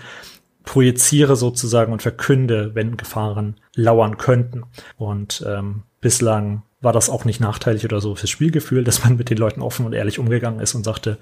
projiziere 0.66 1.36
sozusagen 1.36 1.92
und 1.92 2.02
verkünde, 2.02 2.74
wenn 2.74 2.96
Gefahren 2.96 3.56
lauern 3.76 4.18
könnten. 4.18 4.64
Und 4.98 5.44
ähm, 5.46 5.84
bislang 6.00 6.64
war 6.84 6.94
das 6.94 7.10
auch 7.10 7.26
nicht 7.26 7.40
nachteilig 7.40 7.86
oder 7.86 8.02
so 8.02 8.16
fürs 8.16 8.30
Spielgefühl, 8.30 8.84
dass 8.84 9.04
man 9.04 9.16
mit 9.16 9.30
den 9.30 9.38
Leuten 9.38 9.62
offen 9.62 9.86
und 9.86 9.94
ehrlich 9.94 10.20
umgegangen 10.20 10.60
ist 10.60 10.76
und 10.76 10.84
sagte, 10.84 11.18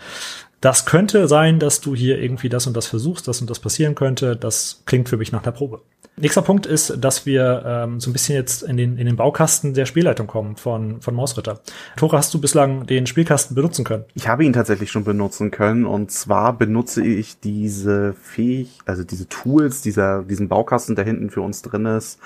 das 0.60 0.86
könnte 0.86 1.28
sein, 1.28 1.60
dass 1.60 1.82
du 1.82 1.96
hier 1.96 2.20
irgendwie 2.20 2.50
das 2.50 2.68
und 2.68 2.76
das 2.78 2.88
versuchst, 2.88 3.28
das 3.28 3.42
und 3.42 3.50
das 3.50 3.60
passieren 3.60 3.96
könnte. 3.96 4.36
Das 4.36 4.84
klingt 4.86 5.10
für 5.10 5.18
mich 5.18 5.32
nach 5.32 5.42
der 5.42 5.52
Probe. 5.52 5.82
Nächster 6.18 6.42
Punkt 6.42 6.66
ist, 6.66 6.98
dass 7.00 7.26
wir 7.26 7.64
ähm, 7.66 8.00
so 8.00 8.10
ein 8.10 8.14
bisschen 8.14 8.36
jetzt 8.36 8.64
in 8.64 8.78
den, 8.78 8.98
in 8.98 9.08
den 9.08 9.16
Baukasten 9.16 9.74
der 9.74 9.86
Spielleitung 9.86 10.28
kommen 10.28 10.58
von, 10.58 11.02
von 11.02 11.16
Mausritter. 11.16 11.62
Tore, 11.96 12.18
hast 12.18 12.34
du 12.34 12.42
bislang 12.42 12.86
den 12.86 13.08
Spielkasten 13.08 13.56
benutzen 13.56 13.86
können? 13.86 14.06
Ich 14.14 14.28
habe 14.28 14.44
ihn 14.44 14.54
tatsächlich 14.54 14.92
schon 14.92 15.04
benutzen 15.04 15.52
können 15.52 15.86
und 15.86 16.12
zwar 16.12 16.58
benutze 16.58 17.04
ich 17.04 17.40
diese 17.40 18.14
fähig, 18.14 18.80
also 18.86 19.04
diese 19.04 19.30
Tools, 19.30 19.82
dieser, 19.82 20.24
diesen 20.24 20.48
Baukasten, 20.48 20.96
der 20.96 21.06
hinten 21.06 21.30
für 21.30 21.42
uns 21.42 21.62
drin 21.62 21.86
ist, 21.86 22.20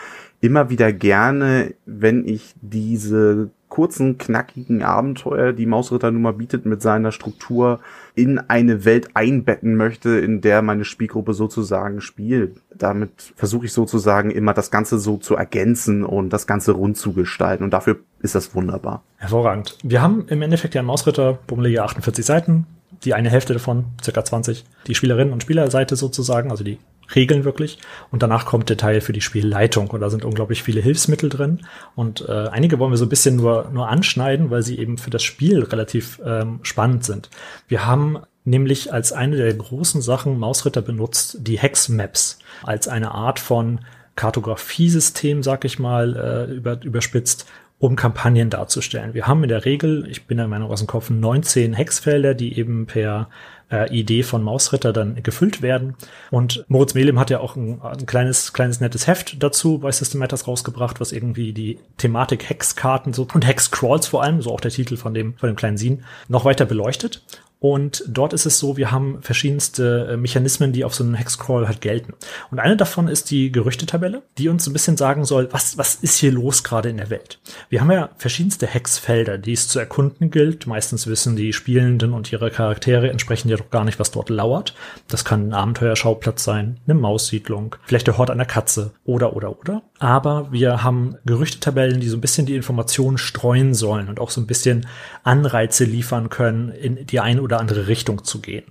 immer 0.45 0.69
wieder 0.69 0.93
gerne, 0.93 1.73
wenn 1.85 2.27
ich 2.27 2.53
diese 2.61 3.49
kurzen, 3.67 4.17
knackigen 4.17 4.83
Abenteuer, 4.83 5.51
die 5.51 5.65
Mausritter 5.65 6.11
nun 6.11 6.21
mal 6.21 6.33
bietet 6.33 6.65
mit 6.65 6.81
seiner 6.81 7.11
Struktur, 7.11 7.79
in 8.13 8.39
eine 8.39 8.85
Welt 8.85 9.09
einbetten 9.15 9.75
möchte, 9.75 10.11
in 10.11 10.39
der 10.39 10.61
meine 10.61 10.85
Spielgruppe 10.85 11.33
sozusagen 11.33 11.99
spielt. 11.99 12.61
Damit 12.73 13.33
versuche 13.35 13.65
ich 13.65 13.73
sozusagen 13.73 14.31
immer 14.31 14.53
das 14.53 14.71
Ganze 14.71 14.97
so 14.99 15.17
zu 15.17 15.35
ergänzen 15.35 16.05
und 16.05 16.29
das 16.29 16.47
Ganze 16.47 16.71
rund 16.73 16.95
zu 16.95 17.11
gestalten. 17.11 17.63
Und 17.63 17.71
dafür 17.71 17.97
ist 18.21 18.35
das 18.35 18.55
wunderbar. 18.55 19.03
Hervorragend. 19.17 19.77
Wir 19.83 20.01
haben 20.01 20.25
im 20.29 20.41
Endeffekt 20.41 20.75
ja 20.75 20.79
einen 20.79 20.87
Mausritter, 20.87 21.39
bummelige 21.47 21.83
48 21.83 22.23
Seiten, 22.23 22.67
die 23.03 23.13
eine 23.13 23.29
Hälfte 23.29 23.53
davon, 23.53 23.85
circa 24.01 24.23
20, 24.23 24.63
die 24.87 24.95
Spielerinnen 24.95 25.33
und 25.33 25.43
Spielerseite 25.43 25.95
sozusagen, 25.95 26.49
also 26.49 26.63
die 26.63 26.77
Regeln 27.13 27.43
wirklich. 27.43 27.79
Und 28.11 28.23
danach 28.23 28.45
kommt 28.45 28.69
der 28.69 28.77
Teil 28.77 29.01
für 29.01 29.13
die 29.13 29.21
Spielleitung. 29.21 29.89
Und 29.89 30.01
da 30.01 30.09
sind 30.09 30.25
unglaublich 30.25 30.63
viele 30.63 30.81
Hilfsmittel 30.81 31.29
drin. 31.29 31.65
Und 31.95 32.27
äh, 32.27 32.47
einige 32.47 32.79
wollen 32.79 32.91
wir 32.91 32.97
so 32.97 33.05
ein 33.05 33.09
bisschen 33.09 33.35
nur, 33.35 33.69
nur 33.71 33.89
anschneiden, 33.89 34.49
weil 34.49 34.63
sie 34.63 34.79
eben 34.79 34.97
für 34.97 35.09
das 35.09 35.23
Spiel 35.23 35.63
relativ 35.63 36.21
ähm, 36.25 36.59
spannend 36.63 37.03
sind. 37.05 37.29
Wir 37.67 37.85
haben 37.85 38.19
nämlich 38.45 38.93
als 38.93 39.11
eine 39.11 39.37
der 39.37 39.53
großen 39.53 40.01
Sachen 40.01 40.39
Mausritter 40.39 40.81
benutzt 40.81 41.37
die 41.41 41.59
Hex-Maps 41.59 42.39
als 42.63 42.87
eine 42.87 43.11
Art 43.11 43.39
von 43.39 43.79
Kartografiesystem, 44.15 45.43
sag 45.43 45.65
ich 45.65 45.77
mal, 45.77 46.47
äh, 46.49 46.53
über, 46.53 46.81
überspitzt, 46.81 47.45
um 47.77 47.95
Kampagnen 47.95 48.49
darzustellen. 48.49 49.13
Wir 49.13 49.27
haben 49.27 49.43
in 49.43 49.49
der 49.49 49.65
Regel, 49.65 50.07
ich 50.09 50.25
bin 50.25 50.37
der 50.37 50.47
Meinung 50.47 50.71
aus 50.71 50.79
dem 50.79 50.87
Kopf, 50.87 51.09
19 51.09 51.73
Hexfelder, 51.73 52.33
die 52.33 52.57
eben 52.57 52.85
per 52.85 53.29
äh, 53.71 53.91
Idee 53.93 54.23
von 54.23 54.43
Mausritter 54.43 54.93
dann 54.93 55.21
gefüllt 55.21 55.61
werden. 55.61 55.95
Und 56.31 56.65
Moritz 56.67 56.93
Melem 56.93 57.19
hat 57.19 57.29
ja 57.29 57.39
auch 57.39 57.55
ein, 57.55 57.81
ein 57.81 58.05
kleines, 58.05 58.53
kleines 58.53 58.79
nettes 58.79 59.07
Heft 59.07 59.41
dazu 59.43 59.79
bei 59.79 59.91
System 59.91 60.19
Matters 60.19 60.47
rausgebracht, 60.47 60.99
was 60.99 61.11
irgendwie 61.11 61.51
die 61.51 61.79
Thematik 61.97 62.49
Hexkarten 62.49 63.13
so 63.13 63.27
und 63.33 63.45
Hexcrawls 63.45 64.07
vor 64.07 64.23
allem, 64.23 64.41
so 64.41 64.51
auch 64.51 64.61
der 64.61 64.71
Titel 64.71 64.97
von 64.97 65.13
dem, 65.13 65.35
von 65.37 65.47
dem 65.47 65.55
kleinen 65.55 65.77
Scene, 65.77 65.99
noch 66.27 66.45
weiter 66.45 66.65
beleuchtet. 66.65 67.23
Und 67.65 68.03
dort 68.07 68.31
ist 68.33 68.45
es 68.45 68.59
so, 68.59 68.77
wir 68.77 68.91
haben 68.91 69.23
verschiedenste 69.23 70.09
äh, 70.11 70.17
Mechanismen, 70.17 70.71
die 70.71 70.85
auf 70.85 70.93
so 70.93 71.03
einem 71.03 71.15
Hexcrawl 71.15 71.67
halt 71.67 71.81
gelten. 71.81 72.13
Und 72.51 72.59
eine 72.59 72.77
davon 72.77 73.07
ist 73.07 73.31
die 73.31 73.51
Gerüchtetabelle, 73.51 74.21
die 74.37 74.49
uns 74.49 74.67
ein 74.67 74.73
bisschen 74.73 74.97
sagen 74.97 75.25
soll, 75.25 75.47
was, 75.51 75.75
was 75.75 75.95
ist 75.95 76.17
hier 76.17 76.31
los 76.31 76.63
gerade 76.63 76.89
in 76.89 76.97
der 76.97 77.09
Welt. 77.09 77.39
Wir 77.69 77.81
haben 77.81 77.89
ja 77.89 78.11
verschiedenste 78.17 78.67
Hexfelder, 78.67 79.39
die 79.39 79.53
es 79.53 79.67
zu 79.67 79.79
erkunden 79.79 80.29
gilt. 80.29 80.67
Meistens 80.67 81.07
wissen 81.07 81.35
die 81.35 81.53
Spielenden 81.53 82.13
und 82.13 82.31
ihre 82.31 82.51
Charaktere 82.51 83.09
entsprechend 83.09 83.49
ja 83.49 83.57
doch 83.57 83.71
gar 83.71 83.83
nicht, 83.83 83.97
was 83.97 84.11
dort 84.11 84.29
lauert. 84.29 84.75
Das 85.07 85.25
kann 85.25 85.47
ein 85.47 85.53
Abenteuerschauplatz 85.53 86.43
sein, 86.43 86.79
eine 86.85 86.93
Maussiedlung, 86.93 87.77
vielleicht 87.85 88.05
der 88.05 88.19
Hort 88.19 88.29
einer 88.29 88.45
Katze 88.45 88.91
oder, 89.05 89.35
oder, 89.35 89.59
oder. 89.59 89.81
Aber 89.97 90.51
wir 90.51 90.83
haben 90.83 91.15
Gerüchtetabellen, 91.25 91.99
die 91.99 92.09
so 92.09 92.17
ein 92.17 92.21
bisschen 92.21 92.45
die 92.45 92.55
Informationen 92.55 93.17
streuen 93.17 93.73
sollen 93.73 94.07
und 94.07 94.19
auch 94.19 94.29
so 94.29 94.39
ein 94.39 94.45
bisschen 94.45 94.85
Anreize 95.23 95.85
liefern 95.85 96.29
können, 96.29 96.69
in 96.69 97.07
die 97.07 97.19
eine 97.19 97.41
oder 97.41 97.54
oder 97.55 97.61
andere 97.61 97.87
Richtung 97.87 98.23
zu 98.23 98.39
gehen. 98.39 98.65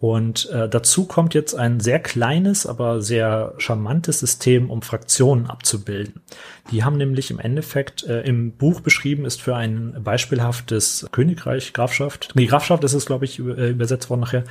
Und 0.00 0.48
äh, 0.50 0.68
dazu 0.68 1.06
kommt 1.06 1.34
jetzt 1.34 1.54
ein 1.54 1.80
sehr 1.80 1.98
kleines, 1.98 2.66
aber 2.66 3.02
sehr 3.02 3.54
charmantes 3.58 4.20
System, 4.20 4.70
um 4.70 4.82
Fraktionen 4.82 5.46
abzubilden. 5.46 6.22
Die 6.70 6.84
haben 6.84 6.96
nämlich 6.96 7.32
im 7.32 7.40
Endeffekt 7.40 8.04
äh, 8.04 8.20
im 8.20 8.52
Buch 8.52 8.80
beschrieben, 8.80 9.24
ist 9.24 9.42
für 9.42 9.56
ein 9.56 9.96
beispielhaftes 10.04 11.06
Königreich, 11.10 11.72
Grafschaft. 11.72 12.32
Die 12.36 12.46
Grafschaft 12.46 12.84
ist 12.84 12.94
es, 12.94 13.06
glaube 13.06 13.24
ich, 13.24 13.40
äh, 13.40 13.70
übersetzt 13.70 14.08
worden 14.08 14.20
nachher. 14.20 14.44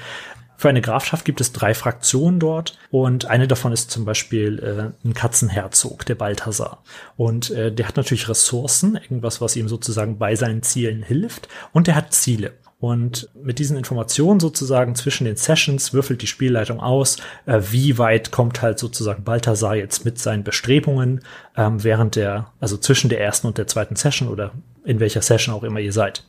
Für 0.58 0.70
eine 0.70 0.82
Grafschaft 0.82 1.24
gibt 1.24 1.40
es 1.40 1.54
drei 1.54 1.76
Fraktionen 1.76 2.40
dort 2.40 2.78
und 2.90 3.26
eine 3.26 3.48
davon 3.48 3.72
ist 3.72 3.92
zum 3.92 4.06
Beispiel 4.06 4.60
äh, 4.60 5.08
ein 5.08 5.14
Katzenherzog, 5.14 6.04
der 6.08 6.16
Balthasar. 6.16 6.84
Und 7.16 7.52
äh, 7.52 7.72
der 7.72 7.88
hat 7.88 7.96
natürlich 7.96 8.28
Ressourcen, 8.28 8.96
irgendwas, 8.96 9.40
was 9.40 9.56
ihm 9.56 9.70
sozusagen 9.70 10.18
bei 10.18 10.36
seinen 10.36 10.64
Zielen 10.64 11.04
hilft 11.04 11.48
und 11.74 11.86
der 11.88 11.96
hat 11.96 12.12
Ziele. 12.12 12.54
Und 12.80 13.30
mit 13.34 13.58
diesen 13.58 13.76
Informationen 13.76 14.40
sozusagen 14.40 14.94
zwischen 14.94 15.26
den 15.26 15.36
Sessions 15.36 15.94
würfelt 15.94 16.22
die 16.22 16.28
Spielleitung 16.28 16.80
aus, 16.80 17.18
äh, 17.48 17.60
wie 17.72 17.98
weit 17.98 18.32
kommt 18.32 18.62
halt 18.62 18.78
sozusagen 18.78 19.24
Balthasar 19.24 19.76
jetzt 19.76 20.06
mit 20.06 20.20
seinen 20.20 20.44
Bestrebungen 20.44 21.22
ähm, 21.56 21.84
während 21.84 22.16
der, 22.16 22.52
also 22.60 22.78
zwischen 22.78 23.10
der 23.10 23.20
ersten 23.20 23.48
und 23.48 23.58
der 23.58 23.66
zweiten 23.66 23.96
Session 23.96 24.28
oder 24.28 24.52
in 24.86 25.00
welcher 25.00 25.24
Session 25.24 25.56
auch 25.56 25.64
immer 25.64 25.80
ihr 25.80 25.92
seid. 25.92 26.24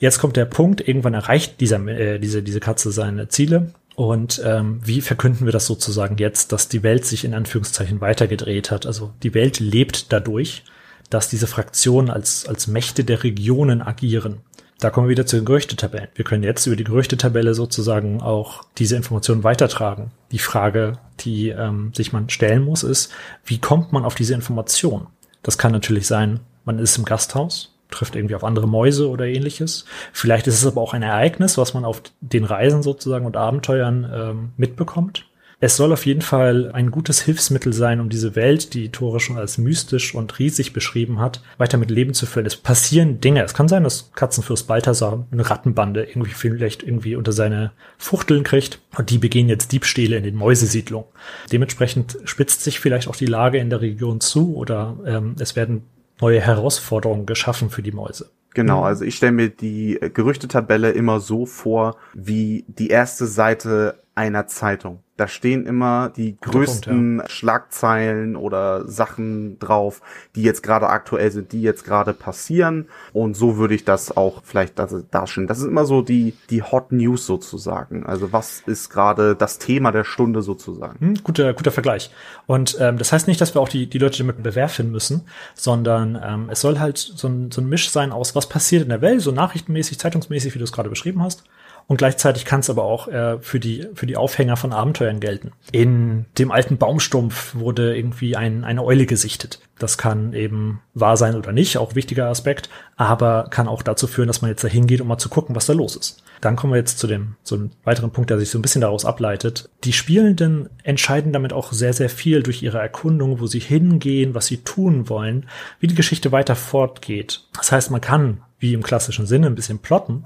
Jetzt 0.00 0.18
kommt 0.18 0.36
der 0.36 0.44
Punkt, 0.44 0.86
irgendwann 0.86 1.14
erreicht 1.14 1.60
dieser, 1.60 1.86
äh, 1.86 2.18
diese, 2.18 2.42
diese 2.42 2.60
Katze 2.60 2.90
seine 2.90 3.28
Ziele. 3.28 3.72
Und 3.94 4.42
ähm, 4.44 4.80
wie 4.84 5.02
verkünden 5.02 5.46
wir 5.46 5.52
das 5.52 5.66
sozusagen 5.66 6.16
jetzt, 6.16 6.50
dass 6.50 6.68
die 6.68 6.82
Welt 6.82 7.04
sich 7.04 7.24
in 7.24 7.34
Anführungszeichen 7.34 8.00
weitergedreht 8.00 8.72
hat? 8.72 8.86
Also 8.86 9.12
die 9.22 9.34
Welt 9.34 9.60
lebt 9.60 10.12
dadurch, 10.12 10.64
dass 11.10 11.28
diese 11.28 11.46
Fraktionen 11.46 12.10
als, 12.10 12.46
als 12.46 12.66
Mächte 12.66 13.04
der 13.04 13.22
Regionen 13.22 13.82
agieren. 13.82 14.40
Da 14.82 14.90
kommen 14.90 15.06
wir 15.06 15.12
wieder 15.12 15.26
zu 15.26 15.36
den 15.36 15.44
Gerüchtetabellen. 15.44 16.08
Wir 16.16 16.24
können 16.24 16.42
jetzt 16.42 16.66
über 16.66 16.74
die 16.74 16.82
Gerüchtetabelle 16.82 17.54
sozusagen 17.54 18.20
auch 18.20 18.64
diese 18.78 18.96
Informationen 18.96 19.44
weitertragen. 19.44 20.10
Die 20.32 20.40
Frage, 20.40 20.98
die 21.20 21.50
ähm, 21.50 21.92
sich 21.94 22.12
man 22.12 22.28
stellen 22.30 22.64
muss, 22.64 22.82
ist, 22.82 23.12
wie 23.44 23.58
kommt 23.58 23.92
man 23.92 24.04
auf 24.04 24.16
diese 24.16 24.34
Information? 24.34 25.06
Das 25.44 25.56
kann 25.56 25.70
natürlich 25.70 26.08
sein, 26.08 26.40
man 26.64 26.80
ist 26.80 26.98
im 26.98 27.04
Gasthaus, 27.04 27.78
trifft 27.92 28.16
irgendwie 28.16 28.34
auf 28.34 28.42
andere 28.42 28.66
Mäuse 28.66 29.08
oder 29.08 29.24
ähnliches. 29.24 29.84
Vielleicht 30.12 30.48
ist 30.48 30.58
es 30.58 30.66
aber 30.66 30.80
auch 30.80 30.94
ein 30.94 31.04
Ereignis, 31.04 31.56
was 31.56 31.74
man 31.74 31.84
auf 31.84 32.02
den 32.20 32.42
Reisen 32.42 32.82
sozusagen 32.82 33.24
und 33.24 33.36
Abenteuern 33.36 34.10
ähm, 34.12 34.52
mitbekommt. 34.56 35.26
Es 35.64 35.76
soll 35.76 35.92
auf 35.92 36.06
jeden 36.06 36.22
Fall 36.22 36.72
ein 36.72 36.90
gutes 36.90 37.22
Hilfsmittel 37.22 37.72
sein, 37.72 38.00
um 38.00 38.08
diese 38.08 38.34
Welt, 38.34 38.74
die 38.74 38.88
Tore 38.88 39.20
schon 39.20 39.38
als 39.38 39.58
mystisch 39.58 40.12
und 40.12 40.40
riesig 40.40 40.72
beschrieben 40.72 41.20
hat, 41.20 41.40
weiter 41.56 41.78
mit 41.78 41.88
Leben 41.88 42.14
zu 42.14 42.26
füllen. 42.26 42.46
Es 42.46 42.56
passieren 42.56 43.20
Dinge. 43.20 43.44
Es 43.44 43.54
kann 43.54 43.68
sein, 43.68 43.84
dass 43.84 44.10
Katzenfürst 44.16 44.66
Balthasar 44.66 45.24
eine 45.30 45.48
Rattenbande 45.48 46.02
irgendwie 46.02 46.32
vielleicht 46.32 46.82
irgendwie 46.82 47.14
unter 47.14 47.30
seine 47.30 47.70
Fuchteln 47.96 48.42
kriegt 48.42 48.80
und 48.98 49.10
die 49.10 49.18
begehen 49.18 49.48
jetzt 49.48 49.70
Diebstähle 49.70 50.16
in 50.16 50.24
den 50.24 50.34
Mäusesiedlungen. 50.34 51.06
Dementsprechend 51.52 52.18
spitzt 52.24 52.64
sich 52.64 52.80
vielleicht 52.80 53.06
auch 53.06 53.14
die 53.14 53.26
Lage 53.26 53.58
in 53.58 53.70
der 53.70 53.82
Region 53.82 54.20
zu 54.20 54.56
oder 54.56 54.96
ähm, 55.06 55.36
es 55.38 55.54
werden 55.54 55.84
neue 56.20 56.40
Herausforderungen 56.40 57.24
geschaffen 57.24 57.70
für 57.70 57.82
die 57.82 57.92
Mäuse. 57.92 58.30
Genau, 58.54 58.82
also 58.82 59.04
ich 59.04 59.14
stelle 59.14 59.32
mir 59.32 59.48
die 59.48 59.98
Gerüchtetabelle 60.12 60.90
immer 60.90 61.20
so 61.20 61.46
vor 61.46 61.96
wie 62.14 62.64
die 62.66 62.88
erste 62.88 63.26
Seite 63.26 64.01
einer 64.14 64.46
Zeitung. 64.46 65.02
Da 65.16 65.28
stehen 65.28 65.66
immer 65.66 66.10
die 66.14 66.36
größten 66.40 67.18
Punkt, 67.18 67.22
ja. 67.22 67.28
Schlagzeilen 67.30 68.34
oder 68.34 68.86
Sachen 68.88 69.58
drauf, 69.58 70.00
die 70.34 70.42
jetzt 70.42 70.62
gerade 70.62 70.88
aktuell 70.88 71.30
sind, 71.30 71.52
die 71.52 71.62
jetzt 71.62 71.84
gerade 71.84 72.12
passieren. 72.12 72.88
Und 73.12 73.34
so 73.34 73.56
würde 73.56 73.74
ich 73.74 73.84
das 73.84 74.16
auch 74.16 74.42
vielleicht 74.42 74.78
darstellen. 74.78 75.46
Das 75.46 75.58
ist 75.58 75.66
immer 75.66 75.84
so 75.84 76.02
die, 76.02 76.34
die 76.50 76.62
Hot 76.62 76.92
News 76.92 77.26
sozusagen. 77.26 78.04
Also 78.04 78.32
was 78.32 78.62
ist 78.66 78.90
gerade 78.90 79.36
das 79.36 79.58
Thema 79.58 79.92
der 79.92 80.04
Stunde 80.04 80.42
sozusagen? 80.42 80.98
Hm, 80.98 81.14
guter, 81.22 81.52
guter 81.54 81.72
Vergleich. 81.72 82.10
Und 82.46 82.76
ähm, 82.80 82.98
das 82.98 83.12
heißt 83.12 83.28
nicht, 83.28 83.40
dass 83.40 83.54
wir 83.54 83.60
auch 83.60 83.68
die, 83.68 83.88
die 83.88 83.98
Leute 83.98 84.18
damit 84.18 84.42
bewerfen 84.42 84.90
müssen, 84.90 85.26
sondern 85.54 86.20
ähm, 86.22 86.48
es 86.50 86.60
soll 86.60 86.80
halt 86.80 86.98
so 86.98 87.28
ein, 87.28 87.50
so 87.50 87.60
ein 87.60 87.68
Misch 87.68 87.90
sein 87.90 88.12
aus, 88.12 88.34
was 88.34 88.48
passiert 88.48 88.82
in 88.82 88.88
der 88.88 89.02
Welt, 89.02 89.20
so 89.20 89.30
nachrichtenmäßig, 89.30 89.98
zeitungsmäßig, 89.98 90.54
wie 90.54 90.58
du 90.58 90.64
es 90.64 90.72
gerade 90.72 90.90
beschrieben 90.90 91.22
hast 91.22 91.44
und 91.92 91.98
gleichzeitig 91.98 92.46
kann 92.46 92.60
es 92.60 92.70
aber 92.70 92.84
auch 92.84 93.06
äh, 93.06 93.38
für 93.40 93.60
die 93.60 93.86
für 93.92 94.06
die 94.06 94.16
Aufhänger 94.16 94.56
von 94.56 94.72
Abenteuern 94.72 95.20
gelten. 95.20 95.52
In 95.72 96.24
dem 96.38 96.50
alten 96.50 96.78
Baumstumpf 96.78 97.54
wurde 97.54 97.94
irgendwie 97.94 98.34
ein, 98.34 98.64
eine 98.64 98.82
Eule 98.82 99.04
gesichtet. 99.04 99.60
Das 99.78 99.98
kann 99.98 100.32
eben 100.32 100.80
wahr 100.94 101.18
sein 101.18 101.36
oder 101.36 101.52
nicht, 101.52 101.76
auch 101.76 101.94
wichtiger 101.94 102.28
Aspekt, 102.28 102.70
aber 102.96 103.48
kann 103.50 103.68
auch 103.68 103.82
dazu 103.82 104.06
führen, 104.06 104.26
dass 104.26 104.40
man 104.40 104.50
jetzt 104.50 104.64
da 104.64 104.68
hingeht, 104.68 105.02
um 105.02 105.08
mal 105.08 105.18
zu 105.18 105.28
gucken, 105.28 105.54
was 105.54 105.66
da 105.66 105.74
los 105.74 105.94
ist. 105.94 106.22
Dann 106.40 106.56
kommen 106.56 106.72
wir 106.72 106.78
jetzt 106.78 106.98
zu 106.98 107.06
dem, 107.06 107.36
zu 107.42 107.56
einem 107.56 107.70
weiteren 107.84 108.10
Punkt, 108.10 108.30
der 108.30 108.38
sich 108.38 108.48
so 108.48 108.58
ein 108.58 108.62
bisschen 108.62 108.80
daraus 108.80 109.04
ableitet. 109.04 109.68
Die 109.84 109.92
Spielenden 109.92 110.70
entscheiden 110.82 111.34
damit 111.34 111.52
auch 111.52 111.72
sehr, 111.72 111.92
sehr 111.92 112.08
viel 112.08 112.42
durch 112.42 112.62
ihre 112.62 112.78
Erkundung, 112.78 113.38
wo 113.38 113.46
sie 113.46 113.60
hingehen, 113.60 114.34
was 114.34 114.46
sie 114.46 114.62
tun 114.64 115.10
wollen, 115.10 115.46
wie 115.78 115.88
die 115.88 115.94
Geschichte 115.94 116.32
weiter 116.32 116.56
fortgeht. 116.56 117.44
Das 117.52 117.70
heißt, 117.70 117.90
man 117.90 118.00
kann, 118.00 118.40
wie 118.58 118.72
im 118.72 118.82
klassischen 118.82 119.26
Sinne, 119.26 119.48
ein 119.48 119.54
bisschen 119.54 119.80
plotten, 119.80 120.24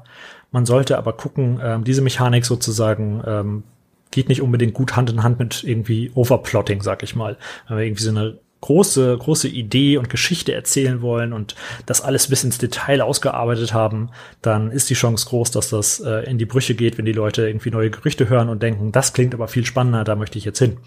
man 0.57 0.65
sollte 0.65 0.97
aber 0.97 1.13
gucken, 1.13 1.61
ähm, 1.63 1.85
diese 1.85 2.01
Mechanik 2.01 2.47
sozusagen 2.47 3.23
ähm, 3.27 3.63
geht 4.11 4.31
nicht 4.31 4.41
unbedingt 4.41 4.73
gut 4.73 4.97
Hand 4.97 5.11
in 5.11 5.23
Hand 5.23 5.39
mit 5.39 5.63
irgendwie 5.63 6.11
Overplotting, 6.15 6.81
sag 6.81 7.03
ich 7.03 7.15
mal. 7.15 7.37
Wenn 7.69 7.77
wir 7.77 7.85
irgendwie 7.85 8.03
so 8.03 8.09
eine 8.09 8.39
große, 8.63 9.19
große 9.19 9.49
Idee 9.49 9.99
und 9.99 10.09
Geschichte 10.09 10.55
erzählen 10.55 11.03
wollen 11.03 11.35
und 11.35 11.57
das 11.85 12.01
alles 12.01 12.29
bis 12.29 12.43
ins 12.43 12.57
Detail 12.57 13.03
ausgearbeitet 13.03 13.75
haben, 13.75 14.09
dann 14.41 14.71
ist 14.71 14.89
die 14.89 14.95
Chance 14.95 15.27
groß, 15.29 15.51
dass 15.51 15.69
das 15.69 16.01
äh, 16.01 16.25
in 16.25 16.39
die 16.39 16.47
Brüche 16.47 16.75
geht, 16.75 16.97
wenn 16.97 17.05
die 17.05 17.13
Leute 17.13 17.47
irgendwie 17.47 17.71
neue 17.71 17.91
Gerüchte 17.91 18.31
hören 18.31 18.49
und 18.49 18.63
denken, 18.63 18.93
das 18.93 19.13
klingt 19.13 19.35
aber 19.35 19.49
viel 19.49 19.67
spannender, 19.67 20.05
da 20.05 20.17
möchte 20.17 20.39
ich 20.39 20.47
jetzt 20.47 20.59
hin 20.59 20.79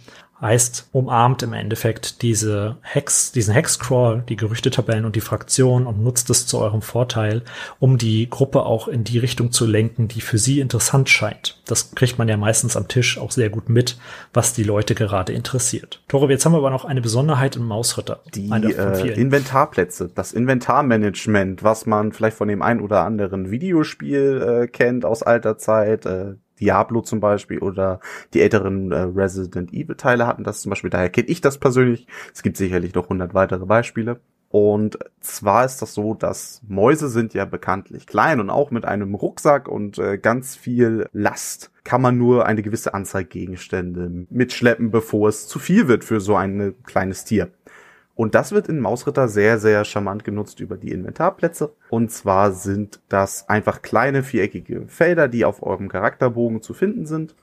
heißt, 0.42 0.90
umarmt 0.92 1.44
im 1.44 1.54
Endeffekt 1.54 2.22
diese 2.22 2.78
Hex, 2.82 3.32
diesen 3.32 3.54
Hexcrawl, 3.54 4.24
die 4.28 4.38
Gerüchtetabellen 4.38 5.06
und 5.06 5.16
die 5.16 5.22
Fraktion 5.22 5.86
und 5.86 6.02
nutzt 6.02 6.30
es 6.30 6.48
zu 6.48 6.60
eurem 6.60 6.82
Vorteil, 6.82 7.42
um 7.80 7.98
die 7.98 8.30
Gruppe 8.30 8.64
auch 8.64 8.88
in 8.88 9.04
die 9.04 9.20
Richtung 9.20 9.52
zu 9.52 9.66
lenken, 9.66 10.08
die 10.08 10.22
für 10.22 10.38
sie 10.38 10.60
interessant 10.60 11.10
scheint. 11.10 11.62
Das 11.66 11.92
kriegt 11.92 12.18
man 12.18 12.30
ja 12.30 12.38
meistens 12.38 12.78
am 12.78 12.88
Tisch 12.88 13.18
auch 13.18 13.32
sehr 13.32 13.50
gut 13.50 13.70
mit, 13.70 13.98
was 14.34 14.54
die 14.54 14.64
Leute 14.64 14.96
gerade 14.96 15.34
interessiert. 15.34 16.02
Tore, 16.08 16.30
jetzt 16.30 16.46
haben 16.46 16.54
wir 16.54 16.60
aber 16.60 16.70
noch 16.70 16.86
eine 16.86 17.02
Besonderheit 17.02 17.56
im 17.56 17.66
Mausritter. 17.66 18.22
Die 18.34 18.50
äh, 18.50 19.14
Inventarplätze, 19.20 20.10
das 20.14 20.32
Inventarmanagement, 20.32 21.64
was 21.64 21.86
man 21.86 22.14
vielleicht 22.14 22.38
von 22.38 22.48
dem 22.48 22.62
ein 22.62 22.80
oder 22.80 23.04
anderen 23.04 23.52
Videospiel 23.52 24.64
äh, 24.64 24.68
kennt 24.68 25.06
aus 25.06 25.22
alter 25.22 25.58
Zeit, 25.58 26.06
äh, 26.06 26.36
Diablo 26.60 27.02
zum 27.02 27.20
Beispiel 27.20 27.60
oder 27.60 28.00
die 28.34 28.42
älteren 28.42 28.92
äh, 28.92 29.02
Resident 29.02 29.74
Evil 29.74 29.96
Teile 29.96 30.28
hatten 30.28 30.44
das 30.44 30.62
zum 30.62 30.70
Beispiel. 30.70 30.90
Daher 30.90 31.10
kenne 31.10 31.28
ich 31.28 31.42
das 31.42 31.58
persönlich. 31.58 32.08
Es 32.34 32.44
gibt 32.44 32.58
sicherlich 32.58 32.94
noch 32.94 33.10
hundert 33.10 33.34
weitere 33.34 33.66
Beispiele. 33.66 34.20
Und 34.50 34.98
zwar 35.20 35.64
ist 35.64 35.80
das 35.82 35.94
so, 35.94 36.16
dass 36.16 36.62
Mäuse 36.68 37.08
sind 37.08 37.36
ja 37.36 37.46
bekanntlich 37.46 38.08
klein 38.08 38.40
und 38.40 38.50
auch 38.50 38.72
mit 38.72 38.84
einem 38.84 39.14
Rucksack 39.14 39.68
und 39.68 40.00
äh, 40.00 40.18
ganz 40.18 40.56
viel 40.56 41.08
Last 41.14 41.72
kann 41.84 42.02
man 42.02 42.18
nur 42.18 42.48
eine 42.48 42.64
gewisse 42.64 42.94
Anzahl 42.96 43.26
Gegenstände 43.26 44.26
mitschleppen, 44.30 44.90
bevor 44.90 45.30
es 45.30 45.48
zu 45.48 45.60
viel 45.60 45.88
wird 45.88 46.04
für 46.04 46.20
so 46.20 46.36
ein 46.36 46.74
kleines 46.84 47.26
Tier. 47.26 47.50
Und 48.20 48.36
das 48.36 48.52
wird 48.52 48.68
in 48.68 48.82
Mausritter 48.82 49.30
sehr, 49.30 49.60
sehr 49.60 49.86
charmant 49.86 50.26
genutzt 50.26 50.60
über 50.60 50.76
die 50.76 50.92
Inventarplätze. 50.92 51.72
Und 51.90 52.12
zwar 52.12 52.52
sind 52.52 53.00
das 53.08 53.48
einfach 53.48 53.82
kleine 53.82 54.24
viereckige 54.24 54.88
Felder, 54.88 55.30
die 55.30 55.46
auf 55.46 55.64
eurem 55.64 55.88
Charakterbogen 55.88 56.62
zu 56.62 56.74
finden 56.74 57.06
sind. 57.06 57.34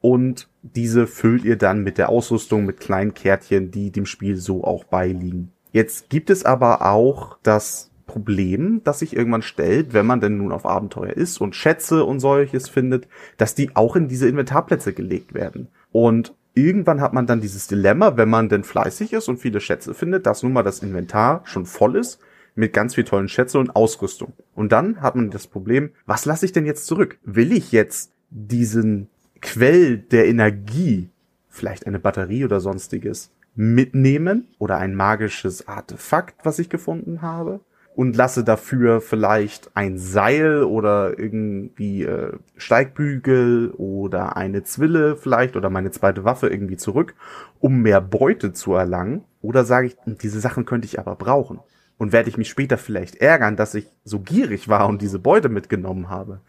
Und 0.00 0.48
diese 0.62 1.06
füllt 1.06 1.44
ihr 1.44 1.56
dann 1.56 1.84
mit 1.84 1.96
der 1.96 2.08
Ausrüstung 2.08 2.66
mit 2.66 2.80
kleinen 2.80 3.14
Kärtchen, 3.14 3.70
die 3.70 3.92
dem 3.92 4.04
Spiel 4.04 4.36
so 4.36 4.64
auch 4.64 4.82
beiliegen. 4.82 5.52
Jetzt 5.70 6.10
gibt 6.10 6.28
es 6.30 6.44
aber 6.44 6.84
auch 6.84 7.38
das 7.44 7.92
Problem, 8.08 8.80
das 8.82 8.98
sich 8.98 9.16
irgendwann 9.16 9.42
stellt, 9.42 9.92
wenn 9.92 10.06
man 10.06 10.20
denn 10.20 10.38
nun 10.38 10.50
auf 10.50 10.66
Abenteuer 10.66 11.12
ist 11.12 11.40
und 11.40 11.54
Schätze 11.54 12.04
und 12.04 12.18
solches 12.18 12.68
findet, 12.68 13.06
dass 13.36 13.54
die 13.54 13.76
auch 13.76 13.94
in 13.94 14.08
diese 14.08 14.28
Inventarplätze 14.28 14.92
gelegt 14.92 15.34
werden. 15.34 15.68
Und 15.92 16.34
irgendwann 16.56 17.00
hat 17.00 17.12
man 17.12 17.26
dann 17.26 17.40
dieses 17.40 17.68
Dilemma, 17.68 18.16
wenn 18.16 18.28
man 18.28 18.48
denn 18.48 18.64
fleißig 18.64 19.12
ist 19.12 19.28
und 19.28 19.38
viele 19.38 19.60
Schätze 19.60 19.94
findet, 19.94 20.26
dass 20.26 20.42
nun 20.42 20.52
mal 20.52 20.62
das 20.62 20.80
Inventar 20.80 21.42
schon 21.44 21.66
voll 21.66 21.96
ist, 21.96 22.18
mit 22.56 22.72
ganz 22.72 22.94
viel 22.94 23.04
tollen 23.04 23.28
Schätze 23.28 23.58
und 23.58 23.76
Ausrüstung. 23.76 24.32
Und 24.54 24.72
dann 24.72 25.02
hat 25.02 25.14
man 25.14 25.30
das 25.30 25.46
Problem, 25.46 25.90
was 26.06 26.24
lasse 26.24 26.46
ich 26.46 26.52
denn 26.52 26.64
jetzt 26.64 26.86
zurück? 26.86 27.18
Will 27.22 27.52
ich 27.52 27.70
jetzt 27.70 28.12
diesen 28.30 29.08
Quell 29.42 29.98
der 29.98 30.26
Energie, 30.26 31.10
vielleicht 31.48 31.86
eine 31.86 31.98
Batterie 31.98 32.44
oder 32.44 32.60
sonstiges, 32.60 33.30
mitnehmen 33.54 34.48
oder 34.58 34.78
ein 34.78 34.94
magisches 34.94 35.68
Artefakt, 35.68 36.44
was 36.44 36.58
ich 36.58 36.70
gefunden 36.70 37.20
habe? 37.20 37.60
Und 37.96 38.14
lasse 38.14 38.44
dafür 38.44 39.00
vielleicht 39.00 39.70
ein 39.74 39.96
Seil 39.96 40.64
oder 40.64 41.18
irgendwie 41.18 42.02
äh, 42.02 42.32
Steigbügel 42.58 43.70
oder 43.70 44.36
eine 44.36 44.62
Zwille 44.64 45.16
vielleicht 45.16 45.56
oder 45.56 45.70
meine 45.70 45.90
zweite 45.90 46.22
Waffe 46.22 46.48
irgendwie 46.48 46.76
zurück, 46.76 47.14
um 47.58 47.80
mehr 47.80 48.02
Beute 48.02 48.52
zu 48.52 48.74
erlangen. 48.74 49.24
Oder 49.40 49.64
sage 49.64 49.86
ich, 49.86 49.96
diese 50.04 50.40
Sachen 50.40 50.66
könnte 50.66 50.84
ich 50.84 50.98
aber 50.98 51.16
brauchen. 51.16 51.58
Und 51.96 52.12
werde 52.12 52.28
ich 52.28 52.36
mich 52.36 52.50
später 52.50 52.76
vielleicht 52.76 53.16
ärgern, 53.16 53.56
dass 53.56 53.74
ich 53.74 53.86
so 54.04 54.20
gierig 54.20 54.68
war 54.68 54.86
und 54.88 55.00
diese 55.00 55.18
Beute 55.18 55.48
mitgenommen 55.48 56.10
habe. 56.10 56.40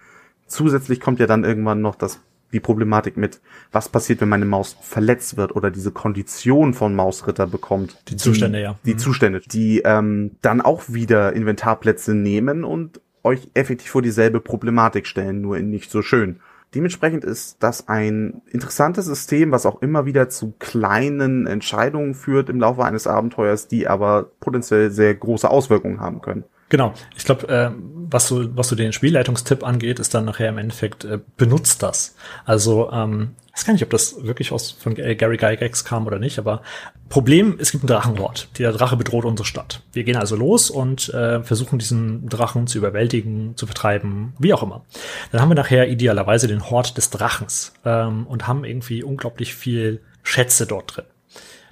Zusätzlich 0.48 1.00
kommt 1.00 1.22
ja 1.22 1.28
dann 1.28 1.46
irgendwann 1.46 1.80
noch 1.80 1.96
das 1.96 2.20
die 2.54 2.60
Problematik 2.60 3.18
mit, 3.18 3.42
was 3.72 3.90
passiert, 3.90 4.22
wenn 4.22 4.30
meine 4.30 4.46
Maus 4.46 4.78
verletzt 4.82 5.38
wird 5.38 5.56
oder 5.56 5.72
diese 5.72 5.92
Kondition 5.92 6.74
von 6.74 6.96
Mausritter 6.96 7.48
bekommt. 7.48 7.98
Die 8.08 8.16
Zustände, 8.16 8.62
ja. 8.62 8.78
Die 8.86 8.94
mhm. 8.94 9.00
Zustände, 9.00 9.42
die 9.42 9.82
ähm, 9.84 10.32
dann 10.42 10.62
auch 10.62 10.84
wieder 10.88 11.34
Inventarplätze 11.34 12.14
nehmen 12.14 12.64
und 12.64 13.02
euch 13.24 13.50
effektiv 13.54 13.92
vor 13.92 14.02
dieselbe 14.02 14.40
Problematik 14.40 15.08
stellen, 15.08 15.42
nur 15.42 15.58
in 15.58 15.70
nicht 15.70 15.92
so 15.92 16.02
schön. 16.02 16.40
Dementsprechend 16.76 17.24
ist 17.24 17.58
das 17.62 17.88
ein 17.88 18.42
interessantes 18.52 19.06
System, 19.06 19.52
was 19.52 19.66
auch 19.66 19.82
immer 19.82 20.06
wieder 20.06 20.30
zu 20.30 20.54
kleinen 20.60 21.48
Entscheidungen 21.48 22.14
führt 22.14 22.50
im 22.50 22.60
Laufe 22.60 22.84
eines 22.84 23.08
Abenteuers, 23.08 23.68
die 23.68 23.88
aber 23.88 24.32
potenziell 24.40 24.92
sehr 24.92 25.16
große 25.16 25.50
Auswirkungen 25.50 26.02
haben 26.02 26.22
können. 26.22 26.44
Genau. 26.70 26.94
Ich 27.16 27.24
glaube, 27.24 27.48
äh, 27.48 27.72
was 28.10 28.28
so 28.28 28.56
was 28.56 28.68
so 28.68 28.76
den 28.76 28.94
Spielleitungstipp 28.94 29.64
angeht, 29.64 30.00
ist 30.00 30.14
dann 30.14 30.26
nachher 30.26 30.50
im 30.50 30.58
Endeffekt 30.58 31.06
äh, 31.06 31.20
benutzt 31.38 31.82
das. 31.82 32.16
Also 32.46 32.92
ähm, 32.92 33.36
ich 33.48 33.54
weiß 33.62 33.66
gar 33.66 33.74
nicht, 33.74 33.84
ob 33.84 33.90
das 33.90 34.24
wirklich 34.24 34.52
aus 34.52 34.72
von 34.72 34.94
Gary 34.94 35.38
Gygax 35.38 35.84
kam 35.84 36.06
oder 36.06 36.20
nicht, 36.20 36.38
aber 36.38 36.62
Problem, 37.10 37.58
es 37.60 37.72
gibt 37.72 37.84
einen 37.84 37.88
Drachenhort. 37.88 38.50
Der 38.60 38.72
Drache 38.72 38.98
bedroht 38.98 39.26
unsere 39.26 39.48
Stadt. 39.48 39.82
Wir 39.94 40.04
gehen 40.04 40.18
also 40.18 40.36
los 40.36 40.70
und 40.70 41.12
äh, 41.14 41.42
versuchen 41.42 41.80
diesen 41.80 42.28
Drachen 42.30 42.68
zu 42.68 42.78
überwältigen, 42.78 43.56
zu 43.56 43.66
vertreiben, 43.66 44.34
wie 44.38 44.54
auch 44.54 44.62
immer. 44.62 44.86
Dann 45.32 45.42
haben 45.42 45.50
wir 45.50 45.56
nachher 45.56 45.90
idealerweise 45.90 46.48
den 46.48 46.70
Hort 46.70 46.98
des 46.98 47.10
Drachens 47.10 47.74
ähm, 47.86 48.28
und 48.28 48.46
haben 48.46 48.64
irgendwie 48.64 49.04
unglaublich 49.04 49.56
viel 49.56 50.02
Schätze 50.22 50.68
dort 50.68 50.98
drin. 50.98 51.06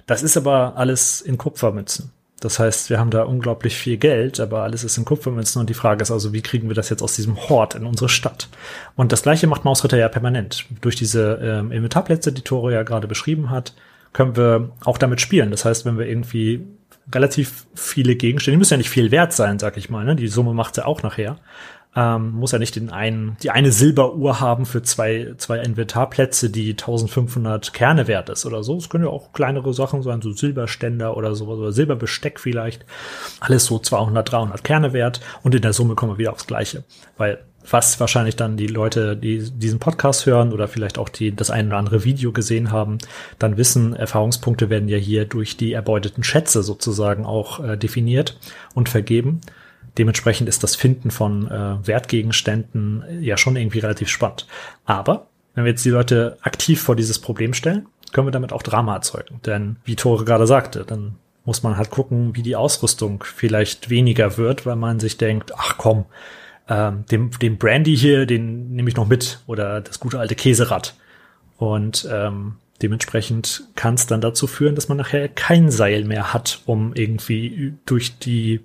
Das 0.06 0.22
ist 0.22 0.36
aber 0.36 0.76
alles 0.76 1.20
in 1.20 1.36
Kupfermünzen. 1.36 2.12
Das 2.40 2.58
heißt, 2.58 2.90
wir 2.90 2.98
haben 2.98 3.10
da 3.10 3.22
unglaublich 3.22 3.76
viel 3.76 3.96
Geld, 3.96 4.40
aber 4.40 4.62
alles 4.62 4.84
ist 4.84 4.98
in 4.98 5.06
Kupfermünzen 5.06 5.58
und 5.58 5.70
die 5.70 5.74
Frage 5.74 6.02
ist 6.02 6.10
also, 6.10 6.34
wie 6.34 6.42
kriegen 6.42 6.68
wir 6.68 6.74
das 6.74 6.90
jetzt 6.90 7.02
aus 7.02 7.16
diesem 7.16 7.48
Hort 7.48 7.74
in 7.74 7.86
unsere 7.86 8.10
Stadt? 8.10 8.48
Und 8.94 9.10
das 9.12 9.22
gleiche 9.22 9.46
macht 9.46 9.64
Mausritter 9.64 9.96
ja 9.96 10.08
permanent. 10.08 10.66
Durch 10.82 10.96
diese 10.96 11.40
ähm, 11.42 11.72
Inventarplätze, 11.72 12.32
die 12.32 12.42
Tore 12.42 12.74
ja 12.74 12.82
gerade 12.82 13.08
beschrieben 13.08 13.48
hat, 13.48 13.72
können 14.12 14.36
wir 14.36 14.70
auch 14.84 14.98
damit 14.98 15.20
spielen. 15.20 15.50
Das 15.50 15.64
heißt, 15.64 15.86
wenn 15.86 15.98
wir 15.98 16.06
irgendwie 16.06 16.66
relativ 17.14 17.66
viele 17.74 18.16
Gegenstände, 18.16 18.56
die 18.56 18.58
müssen 18.58 18.74
ja 18.74 18.78
nicht 18.78 18.90
viel 18.90 19.10
wert 19.10 19.32
sein, 19.32 19.58
sag 19.58 19.76
ich 19.76 19.90
mal, 19.90 20.04
ne? 20.04 20.16
die 20.16 20.28
Summe 20.28 20.52
macht 20.52 20.74
sie 20.74 20.84
auch 20.84 21.02
nachher. 21.02 21.38
Ähm, 21.96 22.32
muss 22.32 22.52
ja 22.52 22.58
nicht 22.58 22.76
den 22.76 22.90
einen, 22.90 23.38
die 23.42 23.50
eine 23.50 23.72
Silberuhr 23.72 24.38
haben 24.38 24.66
für 24.66 24.82
zwei, 24.82 25.32
zwei 25.38 25.58
Inventarplätze, 25.60 26.50
die 26.50 26.72
1500 26.72 27.72
Kerne 27.72 28.06
wert 28.06 28.28
ist 28.28 28.44
oder 28.44 28.62
so. 28.62 28.76
Es 28.76 28.90
können 28.90 29.04
ja 29.04 29.10
auch 29.10 29.32
kleinere 29.32 29.72
Sachen 29.72 30.02
sein, 30.02 30.20
so 30.20 30.32
Silberständer 30.32 31.16
oder 31.16 31.34
so, 31.34 31.46
oder 31.46 31.72
Silberbesteck 31.72 32.38
vielleicht. 32.38 32.84
Alles 33.40 33.64
so 33.64 33.78
200, 33.78 34.30
300 34.30 34.62
Kerne 34.62 34.92
wert 34.92 35.20
und 35.42 35.54
in 35.54 35.62
der 35.62 35.72
Summe 35.72 35.94
kommen 35.94 36.12
wir 36.12 36.18
wieder 36.18 36.32
aufs 36.32 36.46
Gleiche. 36.46 36.84
Weil 37.16 37.38
was 37.70 37.98
wahrscheinlich 37.98 38.36
dann 38.36 38.56
die 38.56 38.66
Leute, 38.66 39.16
die 39.16 39.50
diesen 39.50 39.78
Podcast 39.78 40.26
hören 40.26 40.52
oder 40.52 40.68
vielleicht 40.68 40.98
auch 40.98 41.08
die 41.08 41.34
das 41.34 41.50
ein 41.50 41.68
oder 41.68 41.78
andere 41.78 42.04
Video 42.04 42.32
gesehen 42.32 42.70
haben, 42.70 42.98
dann 43.38 43.56
wissen, 43.56 43.94
Erfahrungspunkte 43.94 44.70
werden 44.70 44.88
ja 44.88 44.98
hier 44.98 45.24
durch 45.24 45.56
die 45.56 45.72
erbeuteten 45.72 46.22
Schätze 46.22 46.62
sozusagen 46.62 47.24
auch 47.24 47.64
äh, 47.64 47.76
definiert 47.76 48.38
und 48.74 48.88
vergeben. 48.88 49.40
Dementsprechend 49.98 50.48
ist 50.48 50.62
das 50.62 50.76
Finden 50.76 51.10
von 51.10 51.50
äh, 51.50 51.86
Wertgegenständen 51.86 53.04
ja 53.20 53.36
schon 53.36 53.56
irgendwie 53.56 53.78
relativ 53.78 54.08
spannend. 54.08 54.46
Aber 54.84 55.26
wenn 55.54 55.64
wir 55.64 55.70
jetzt 55.70 55.84
die 55.84 55.90
Leute 55.90 56.36
aktiv 56.42 56.80
vor 56.80 56.96
dieses 56.96 57.18
Problem 57.18 57.54
stellen, 57.54 57.86
können 58.12 58.26
wir 58.26 58.32
damit 58.32 58.52
auch 58.52 58.62
Drama 58.62 58.94
erzeugen. 58.94 59.40
Denn 59.46 59.76
wie 59.84 59.96
Tore 59.96 60.24
gerade 60.24 60.46
sagte, 60.46 60.84
dann 60.84 61.16
muss 61.44 61.62
man 61.62 61.76
halt 61.76 61.90
gucken, 61.90 62.34
wie 62.36 62.42
die 62.42 62.56
Ausrüstung 62.56 63.24
vielleicht 63.24 63.88
weniger 63.88 64.36
wird, 64.36 64.66
weil 64.66 64.76
man 64.76 65.00
sich 65.00 65.16
denkt, 65.16 65.52
ach 65.56 65.76
komm, 65.78 66.04
ähm, 66.68 67.04
dem, 67.10 67.30
dem 67.30 67.56
Brandy 67.56 67.96
hier, 67.96 68.26
den 68.26 68.72
nehme 68.74 68.88
ich 68.88 68.96
noch 68.96 69.06
mit 69.06 69.40
oder 69.46 69.80
das 69.80 70.00
gute 70.00 70.18
alte 70.18 70.34
Käserad. 70.34 70.94
Und 71.56 72.06
ähm, 72.10 72.56
Dementsprechend 72.82 73.68
kann 73.74 73.94
es 73.94 74.06
dann 74.06 74.20
dazu 74.20 74.46
führen, 74.46 74.74
dass 74.74 74.88
man 74.88 74.98
nachher 74.98 75.28
kein 75.28 75.70
Seil 75.70 76.04
mehr 76.04 76.32
hat, 76.32 76.60
um 76.66 76.92
irgendwie 76.94 77.74
durch 77.86 78.18
die, 78.18 78.60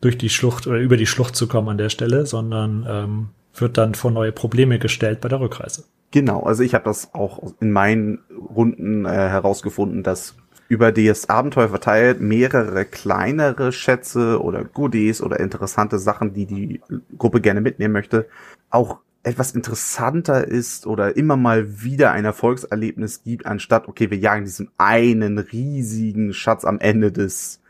durch 0.00 0.18
die 0.18 0.30
Schlucht 0.30 0.66
oder 0.66 0.78
über 0.78 0.96
die 0.96 1.06
Schlucht 1.06 1.36
zu 1.36 1.46
kommen 1.46 1.68
an 1.68 1.78
der 1.78 1.90
Stelle, 1.90 2.26
sondern 2.26 2.86
ähm, 2.88 3.28
wird 3.54 3.78
dann 3.78 3.94
vor 3.94 4.10
neue 4.10 4.32
Probleme 4.32 4.78
gestellt 4.78 5.20
bei 5.20 5.28
der 5.28 5.40
Rückreise. 5.40 5.84
Genau, 6.10 6.42
also 6.42 6.62
ich 6.62 6.74
habe 6.74 6.84
das 6.84 7.12
auch 7.14 7.54
in 7.60 7.72
meinen 7.72 8.20
Runden 8.54 9.04
äh, 9.04 9.08
herausgefunden, 9.08 10.02
dass 10.02 10.36
über 10.68 10.92
das 10.92 11.28
Abenteuer 11.28 11.68
verteilt 11.68 12.20
mehrere 12.20 12.84
kleinere 12.84 13.72
Schätze 13.72 14.42
oder 14.42 14.64
Goodies 14.64 15.20
oder 15.20 15.40
interessante 15.40 15.98
Sachen, 15.98 16.32
die 16.32 16.46
die 16.46 16.80
Gruppe 17.18 17.40
gerne 17.40 17.60
mitnehmen 17.60 17.92
möchte, 17.92 18.26
auch 18.70 18.98
etwas 19.24 19.52
interessanter 19.52 20.46
ist 20.46 20.86
oder 20.86 21.16
immer 21.16 21.36
mal 21.36 21.82
wieder 21.82 22.12
ein 22.12 22.24
Erfolgserlebnis 22.24 23.22
gibt, 23.22 23.46
anstatt, 23.46 23.88
okay, 23.88 24.10
wir 24.10 24.18
jagen 24.18 24.44
diesen 24.44 24.70
einen 24.76 25.38
riesigen 25.38 26.32
Schatz 26.34 26.64
am 26.64 26.78
Ende 26.78 27.10
des, 27.10 27.60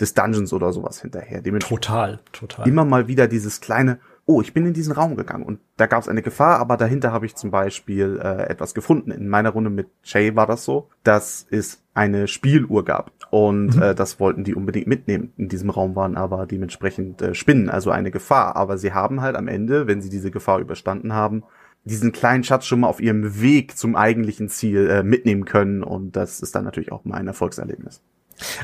des 0.00 0.14
Dungeons 0.14 0.52
oder 0.52 0.72
sowas 0.72 1.00
hinterher. 1.00 1.42
Total, 1.60 2.20
total. 2.32 2.68
Immer 2.68 2.84
mal 2.84 3.08
wieder 3.08 3.26
dieses 3.26 3.60
kleine, 3.60 3.98
oh, 4.26 4.42
ich 4.42 4.52
bin 4.52 4.66
in 4.66 4.74
diesen 4.74 4.92
Raum 4.92 5.16
gegangen 5.16 5.44
und 5.44 5.60
da 5.78 5.86
gab 5.86 6.02
es 6.02 6.08
eine 6.08 6.22
Gefahr, 6.22 6.58
aber 6.58 6.76
dahinter 6.76 7.10
habe 7.10 7.24
ich 7.24 7.34
zum 7.34 7.50
Beispiel 7.50 8.20
äh, 8.22 8.42
etwas 8.48 8.74
gefunden. 8.74 9.10
In 9.10 9.28
meiner 9.28 9.50
Runde 9.50 9.70
mit 9.70 9.88
Shay 10.02 10.36
war 10.36 10.46
das 10.46 10.64
so, 10.64 10.90
dass 11.02 11.46
es 11.50 11.82
eine 11.98 12.28
Spieluhr 12.28 12.84
gab 12.84 13.10
und 13.30 13.76
mhm. 13.76 13.82
äh, 13.82 13.94
das 13.94 14.20
wollten 14.20 14.44
die 14.44 14.54
unbedingt 14.54 14.86
mitnehmen. 14.86 15.32
In 15.36 15.48
diesem 15.48 15.68
Raum 15.68 15.96
waren 15.96 16.16
aber 16.16 16.46
dementsprechend 16.46 17.20
äh, 17.20 17.34
Spinnen, 17.34 17.68
also 17.68 17.90
eine 17.90 18.12
Gefahr. 18.12 18.56
Aber 18.56 18.78
sie 18.78 18.92
haben 18.92 19.20
halt 19.20 19.36
am 19.36 19.48
Ende, 19.48 19.86
wenn 19.88 20.00
sie 20.00 20.08
diese 20.08 20.30
Gefahr 20.30 20.60
überstanden 20.60 21.12
haben, 21.12 21.42
diesen 21.84 22.12
kleinen 22.12 22.44
Schatz 22.44 22.66
schon 22.66 22.80
mal 22.80 22.88
auf 22.88 23.00
ihrem 23.00 23.40
Weg 23.40 23.76
zum 23.76 23.96
eigentlichen 23.96 24.48
Ziel 24.48 24.88
äh, 24.88 25.02
mitnehmen 25.02 25.44
können 25.44 25.82
und 25.82 26.14
das 26.16 26.40
ist 26.40 26.54
dann 26.54 26.64
natürlich 26.64 26.92
auch 26.92 27.04
mal 27.04 27.16
ein 27.16 27.26
Erfolgserlebnis. 27.26 28.00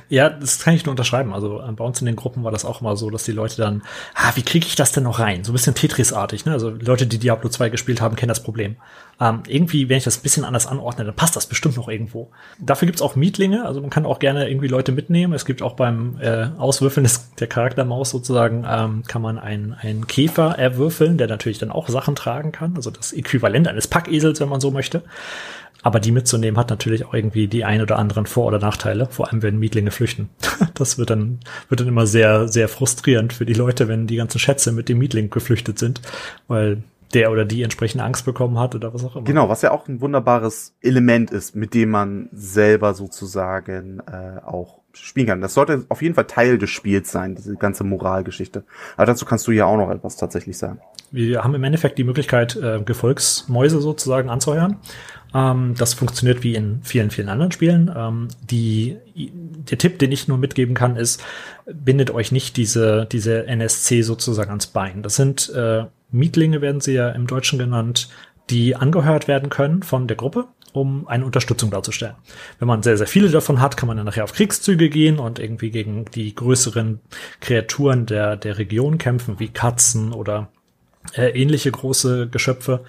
Ja, 0.08 0.30
das 0.30 0.60
kann 0.60 0.74
ich 0.74 0.84
nur 0.84 0.92
unterschreiben. 0.92 1.32
Also 1.32 1.60
äh, 1.60 1.72
bei 1.72 1.84
uns 1.84 2.00
in 2.00 2.06
den 2.06 2.16
Gruppen 2.16 2.44
war 2.44 2.52
das 2.52 2.64
auch 2.64 2.80
immer 2.80 2.96
so, 2.96 3.10
dass 3.10 3.24
die 3.24 3.32
Leute 3.32 3.56
dann, 3.56 3.82
ah, 4.14 4.32
wie 4.34 4.42
kriege 4.42 4.66
ich 4.66 4.76
das 4.76 4.92
denn 4.92 5.04
noch 5.04 5.18
rein? 5.18 5.44
So 5.44 5.52
ein 5.52 5.54
bisschen 5.54 5.74
Tetris-artig, 5.74 6.44
ne? 6.44 6.52
Also 6.52 6.70
Leute, 6.70 7.06
die 7.06 7.18
Diablo 7.18 7.48
2 7.48 7.70
gespielt 7.70 8.00
haben, 8.00 8.16
kennen 8.16 8.28
das 8.28 8.42
Problem. 8.42 8.76
Ähm, 9.20 9.42
irgendwie, 9.46 9.88
wenn 9.88 9.98
ich 9.98 10.04
das 10.04 10.18
ein 10.18 10.22
bisschen 10.22 10.44
anders 10.44 10.66
anordne, 10.66 11.04
dann 11.04 11.14
passt 11.14 11.36
das 11.36 11.46
bestimmt 11.46 11.76
noch 11.76 11.88
irgendwo. 11.88 12.30
Dafür 12.58 12.86
gibt's 12.86 13.02
auch 13.02 13.16
Mietlinge, 13.16 13.64
also 13.64 13.80
man 13.80 13.90
kann 13.90 14.06
auch 14.06 14.18
gerne 14.18 14.48
irgendwie 14.48 14.68
Leute 14.68 14.92
mitnehmen. 14.92 15.32
Es 15.32 15.44
gibt 15.44 15.62
auch 15.62 15.74
beim 15.74 16.18
äh, 16.20 16.48
Auswürfeln 16.58 17.04
des, 17.04 17.34
der 17.36 17.46
Charaktermaus 17.46 18.10
sozusagen, 18.10 18.64
ähm, 18.68 19.02
kann 19.06 19.22
man 19.22 19.38
einen, 19.38 19.72
einen 19.72 20.06
Käfer 20.06 20.58
erwürfeln, 20.58 21.18
der 21.18 21.28
natürlich 21.28 21.58
dann 21.58 21.70
auch 21.70 21.88
Sachen 21.88 22.16
tragen 22.16 22.52
kann. 22.52 22.74
Also 22.76 22.90
das 22.90 23.12
Äquivalent 23.12 23.68
eines 23.68 23.86
Packesels, 23.86 24.40
wenn 24.40 24.48
man 24.48 24.60
so 24.60 24.70
möchte. 24.70 25.02
Aber 25.84 26.00
die 26.00 26.12
mitzunehmen 26.12 26.58
hat 26.58 26.70
natürlich 26.70 27.04
auch 27.04 27.12
irgendwie 27.12 27.46
die 27.46 27.64
ein 27.64 27.82
oder 27.82 27.98
anderen 27.98 28.24
Vor- 28.24 28.46
oder 28.46 28.58
Nachteile, 28.58 29.06
vor 29.10 29.28
allem 29.28 29.42
wenn 29.42 29.58
Mietlinge 29.58 29.92
flüchten. 29.92 30.30
Das 30.74 30.98
wird 30.98 31.10
dann, 31.10 31.38
wird 31.68 31.80
dann 31.80 31.88
immer 31.88 32.06
sehr, 32.06 32.48
sehr 32.48 32.68
frustrierend 32.68 33.32
für 33.32 33.46
die 33.46 33.52
Leute, 33.52 33.86
wenn 33.86 34.08
die 34.08 34.16
ganzen 34.16 34.40
Schätze 34.40 34.72
mit 34.72 34.88
dem 34.88 34.98
Mietling 34.98 35.30
geflüchtet 35.30 35.78
sind, 35.78 36.00
weil 36.48 36.82
der 37.12 37.30
oder 37.30 37.44
die 37.44 37.62
entsprechende 37.62 38.02
Angst 38.02 38.24
bekommen 38.24 38.58
hat 38.58 38.74
oder 38.74 38.92
was 38.92 39.04
auch 39.04 39.14
immer. 39.14 39.24
Genau, 39.24 39.48
was 39.48 39.62
ja 39.62 39.70
auch 39.70 39.86
ein 39.86 40.00
wunderbares 40.00 40.74
Element 40.80 41.30
ist, 41.30 41.54
mit 41.54 41.74
dem 41.74 41.90
man 41.90 42.28
selber 42.32 42.94
sozusagen 42.94 44.00
äh, 44.00 44.40
auch 44.44 44.80
spielen 44.92 45.26
kann. 45.26 45.40
Das 45.40 45.54
sollte 45.54 45.84
auf 45.90 46.02
jeden 46.02 46.14
Fall 46.14 46.26
Teil 46.26 46.58
des 46.58 46.70
Spiels 46.70 47.12
sein, 47.12 47.34
diese 47.34 47.54
ganze 47.56 47.84
Moralgeschichte. 47.84 48.64
Aber 48.96 49.06
dazu 49.06 49.24
kannst 49.24 49.46
du 49.46 49.52
ja 49.52 49.66
auch 49.66 49.76
noch 49.76 49.90
etwas 49.90 50.16
tatsächlich 50.16 50.58
sagen. 50.58 50.80
Wir 51.10 51.44
haben 51.44 51.54
im 51.54 51.62
Endeffekt 51.62 51.98
die 51.98 52.04
Möglichkeit, 52.04 52.56
äh, 52.56 52.80
Gefolgsmäuse 52.84 53.80
sozusagen 53.80 54.28
anzuheuern. 54.30 54.78
Ähm, 55.34 55.74
das 55.76 55.94
funktioniert 55.94 56.42
wie 56.42 56.54
in 56.54 56.80
vielen, 56.82 57.10
vielen 57.10 57.28
anderen 57.28 57.52
Spielen. 57.52 57.92
Ähm, 57.94 58.28
die, 58.48 58.96
der 59.14 59.78
Tipp, 59.78 59.98
den 59.98 60.12
ich 60.12 60.28
nur 60.28 60.38
mitgeben 60.38 60.74
kann, 60.74 60.96
ist, 60.96 61.22
bindet 61.66 62.10
euch 62.10 62.32
nicht 62.32 62.56
diese, 62.56 63.06
diese 63.10 63.46
NSC 63.46 64.02
sozusagen 64.02 64.50
ans 64.50 64.68
Bein. 64.68 65.02
Das 65.02 65.16
sind 65.16 65.52
äh, 65.54 65.84
Mietlinge, 66.12 66.60
werden 66.60 66.80
sie 66.80 66.94
ja 66.94 67.10
im 67.10 67.26
Deutschen 67.26 67.58
genannt, 67.58 68.08
die 68.50 68.76
angehört 68.76 69.26
werden 69.26 69.48
können 69.48 69.82
von 69.82 70.06
der 70.06 70.16
Gruppe, 70.16 70.46
um 70.72 71.08
eine 71.08 71.24
Unterstützung 71.24 71.70
darzustellen. 71.70 72.14
Wenn 72.58 72.68
man 72.68 72.82
sehr, 72.82 72.96
sehr 72.96 73.06
viele 73.06 73.30
davon 73.30 73.60
hat, 73.60 73.76
kann 73.76 73.86
man 73.86 73.96
dann 73.96 74.06
nachher 74.06 74.24
auf 74.24 74.34
Kriegszüge 74.34 74.90
gehen 74.90 75.18
und 75.18 75.38
irgendwie 75.38 75.70
gegen 75.70 76.04
die 76.04 76.34
größeren 76.34 77.00
Kreaturen 77.40 78.06
der, 78.06 78.36
der 78.36 78.58
Region 78.58 78.98
kämpfen, 78.98 79.40
wie 79.40 79.48
Katzen 79.48 80.12
oder 80.12 80.50
äh, 81.16 81.30
ähnliche 81.30 81.70
große 81.70 82.28
Geschöpfe. 82.28 82.84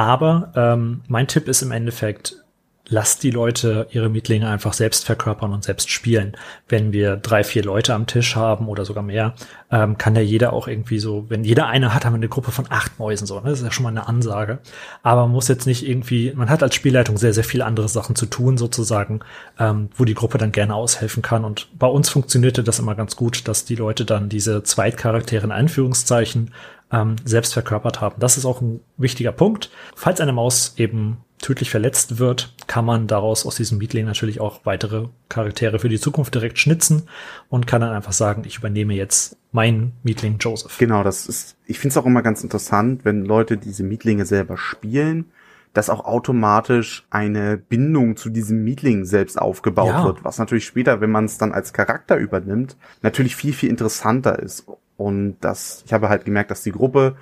Aber 0.00 0.50
ähm, 0.56 1.02
mein 1.08 1.26
Tipp 1.26 1.46
ist 1.46 1.60
im 1.60 1.72
Endeffekt, 1.72 2.42
lasst 2.90 3.22
die 3.22 3.30
Leute 3.30 3.86
ihre 3.92 4.10
Mietlinge 4.10 4.48
einfach 4.48 4.72
selbst 4.72 5.06
verkörpern 5.06 5.52
und 5.52 5.64
selbst 5.64 5.90
spielen. 5.90 6.36
Wenn 6.68 6.92
wir 6.92 7.16
drei, 7.16 7.44
vier 7.44 7.64
Leute 7.64 7.94
am 7.94 8.06
Tisch 8.06 8.36
haben 8.36 8.68
oder 8.68 8.84
sogar 8.84 9.04
mehr, 9.04 9.34
ähm, 9.70 9.96
kann 9.96 10.16
ja 10.16 10.20
jeder 10.20 10.52
auch 10.52 10.66
irgendwie 10.66 10.98
so, 10.98 11.24
wenn 11.28 11.44
jeder 11.44 11.68
eine 11.68 11.94
hat, 11.94 12.04
haben 12.04 12.14
wir 12.14 12.18
eine 12.18 12.28
Gruppe 12.28 12.50
von 12.50 12.66
acht 12.68 12.98
Mäusen 12.98 13.26
so. 13.26 13.36
Ne? 13.36 13.50
Das 13.50 13.60
ist 13.60 13.64
ja 13.64 13.70
schon 13.70 13.84
mal 13.84 13.90
eine 13.90 14.08
Ansage. 14.08 14.58
Aber 15.02 15.22
man 15.22 15.30
muss 15.30 15.48
jetzt 15.48 15.66
nicht 15.66 15.88
irgendwie, 15.88 16.32
man 16.34 16.50
hat 16.50 16.62
als 16.62 16.74
Spielleitung 16.74 17.16
sehr, 17.16 17.32
sehr 17.32 17.44
viele 17.44 17.64
andere 17.64 17.88
Sachen 17.88 18.16
zu 18.16 18.26
tun 18.26 18.58
sozusagen, 18.58 19.20
ähm, 19.58 19.88
wo 19.94 20.04
die 20.04 20.14
Gruppe 20.14 20.38
dann 20.38 20.52
gerne 20.52 20.74
aushelfen 20.74 21.22
kann. 21.22 21.44
Und 21.44 21.68
bei 21.78 21.86
uns 21.86 22.08
funktionierte 22.08 22.64
das 22.64 22.80
immer 22.80 22.96
ganz 22.96 23.14
gut, 23.14 23.46
dass 23.46 23.64
die 23.64 23.76
Leute 23.76 24.04
dann 24.04 24.28
diese 24.28 24.64
Zweitcharaktere 24.64 25.44
in 25.44 25.52
Anführungszeichen 25.52 26.52
ähm, 26.92 27.16
selbst 27.24 27.52
verkörpert 27.52 28.00
haben. 28.00 28.16
Das 28.18 28.36
ist 28.36 28.44
auch 28.44 28.60
ein 28.60 28.80
wichtiger 28.96 29.32
Punkt. 29.32 29.70
Falls 29.94 30.20
eine 30.20 30.32
Maus 30.32 30.74
eben 30.76 31.18
tödlich 31.40 31.70
verletzt 31.70 32.18
wird, 32.18 32.54
kann 32.66 32.84
man 32.84 33.06
daraus 33.06 33.46
aus 33.46 33.56
diesem 33.56 33.78
Mietling 33.78 34.06
natürlich 34.06 34.40
auch 34.40 34.60
weitere 34.64 35.08
Charaktere 35.28 35.78
für 35.78 35.88
die 35.88 36.00
Zukunft 36.00 36.34
direkt 36.34 36.58
schnitzen 36.58 37.04
und 37.48 37.66
kann 37.66 37.80
dann 37.80 37.92
einfach 37.92 38.12
sagen, 38.12 38.42
ich 38.46 38.58
übernehme 38.58 38.94
jetzt 38.94 39.36
meinen 39.52 39.92
Mietling 40.02 40.36
Joseph. 40.38 40.78
Genau, 40.78 41.02
das 41.02 41.26
ist, 41.26 41.56
ich 41.66 41.78
finde 41.78 41.92
es 41.92 41.96
auch 41.96 42.06
immer 42.06 42.22
ganz 42.22 42.42
interessant, 42.42 43.04
wenn 43.04 43.24
Leute 43.24 43.56
diese 43.56 43.82
Mietlinge 43.82 44.26
selber 44.26 44.56
spielen, 44.56 45.26
dass 45.72 45.88
auch 45.88 46.04
automatisch 46.04 47.06
eine 47.10 47.56
Bindung 47.56 48.16
zu 48.16 48.28
diesem 48.28 48.64
Mietling 48.64 49.04
selbst 49.04 49.40
aufgebaut 49.40 49.88
ja. 49.88 50.04
wird, 50.04 50.24
was 50.24 50.38
natürlich 50.38 50.66
später, 50.66 51.00
wenn 51.00 51.10
man 51.10 51.24
es 51.24 51.38
dann 51.38 51.52
als 51.52 51.72
Charakter 51.72 52.16
übernimmt, 52.16 52.76
natürlich 53.02 53.36
viel, 53.36 53.52
viel 53.52 53.70
interessanter 53.70 54.38
ist. 54.38 54.66
Und 54.96 55.38
das, 55.40 55.82
ich 55.86 55.92
habe 55.92 56.08
halt 56.08 56.24
gemerkt, 56.24 56.50
dass 56.50 56.62
die 56.62 56.72
Gruppe 56.72 57.16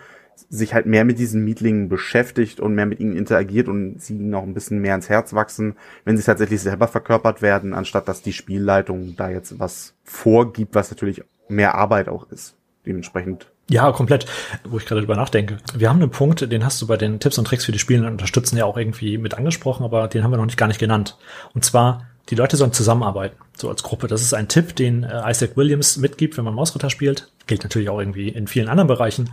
sich 0.50 0.74
halt 0.74 0.86
mehr 0.86 1.04
mit 1.04 1.18
diesen 1.18 1.44
Mietlingen 1.44 1.88
beschäftigt 1.88 2.60
und 2.60 2.74
mehr 2.74 2.86
mit 2.86 3.00
ihnen 3.00 3.16
interagiert 3.16 3.68
und 3.68 4.00
sie 4.00 4.14
noch 4.14 4.42
ein 4.42 4.54
bisschen 4.54 4.80
mehr 4.80 4.94
ins 4.94 5.08
Herz 5.08 5.34
wachsen, 5.34 5.76
wenn 6.04 6.16
sie 6.16 6.22
tatsächlich 6.22 6.60
selber 6.60 6.88
verkörpert 6.88 7.42
werden, 7.42 7.74
anstatt 7.74 8.08
dass 8.08 8.22
die 8.22 8.32
Spielleitung 8.32 9.16
da 9.16 9.30
jetzt 9.30 9.58
was 9.58 9.94
vorgibt, 10.04 10.74
was 10.74 10.90
natürlich 10.90 11.22
mehr 11.48 11.74
Arbeit 11.74 12.08
auch 12.08 12.30
ist. 12.30 12.54
Dementsprechend 12.86 13.48
ja, 13.70 13.92
komplett, 13.92 14.24
wo 14.64 14.78
ich 14.78 14.86
gerade 14.86 15.02
drüber 15.02 15.16
nachdenke. 15.16 15.58
Wir 15.74 15.90
haben 15.90 16.00
einen 16.00 16.10
Punkt, 16.10 16.50
den 16.50 16.64
hast 16.64 16.80
du 16.80 16.86
bei 16.86 16.96
den 16.96 17.20
Tipps 17.20 17.36
und 17.36 17.46
Tricks 17.46 17.66
für 17.66 17.72
die 17.72 17.78
Spielenden 17.78 18.12
unterstützen 18.12 18.56
ja 18.56 18.64
auch 18.64 18.78
irgendwie 18.78 19.18
mit 19.18 19.34
angesprochen, 19.34 19.84
aber 19.84 20.08
den 20.08 20.24
haben 20.24 20.30
wir 20.30 20.38
noch 20.38 20.46
nicht 20.46 20.56
gar 20.56 20.68
nicht 20.68 20.80
genannt. 20.80 21.18
Und 21.52 21.66
zwar, 21.66 22.06
die 22.30 22.34
Leute 22.34 22.56
sollen 22.56 22.72
zusammenarbeiten, 22.72 23.36
so 23.56 23.68
als 23.68 23.82
Gruppe. 23.82 24.06
Das 24.06 24.22
ist 24.22 24.32
ein 24.32 24.48
Tipp, 24.48 24.74
den 24.74 25.04
äh, 25.04 25.30
Isaac 25.30 25.56
Williams 25.56 25.98
mitgibt, 25.98 26.38
wenn 26.38 26.46
man 26.46 26.54
Mausritter 26.54 26.88
spielt. 26.88 27.30
Gilt 27.46 27.62
natürlich 27.62 27.90
auch 27.90 27.98
irgendwie 27.98 28.28
in 28.28 28.46
vielen 28.46 28.68
anderen 28.68 28.88
Bereichen. 28.88 29.30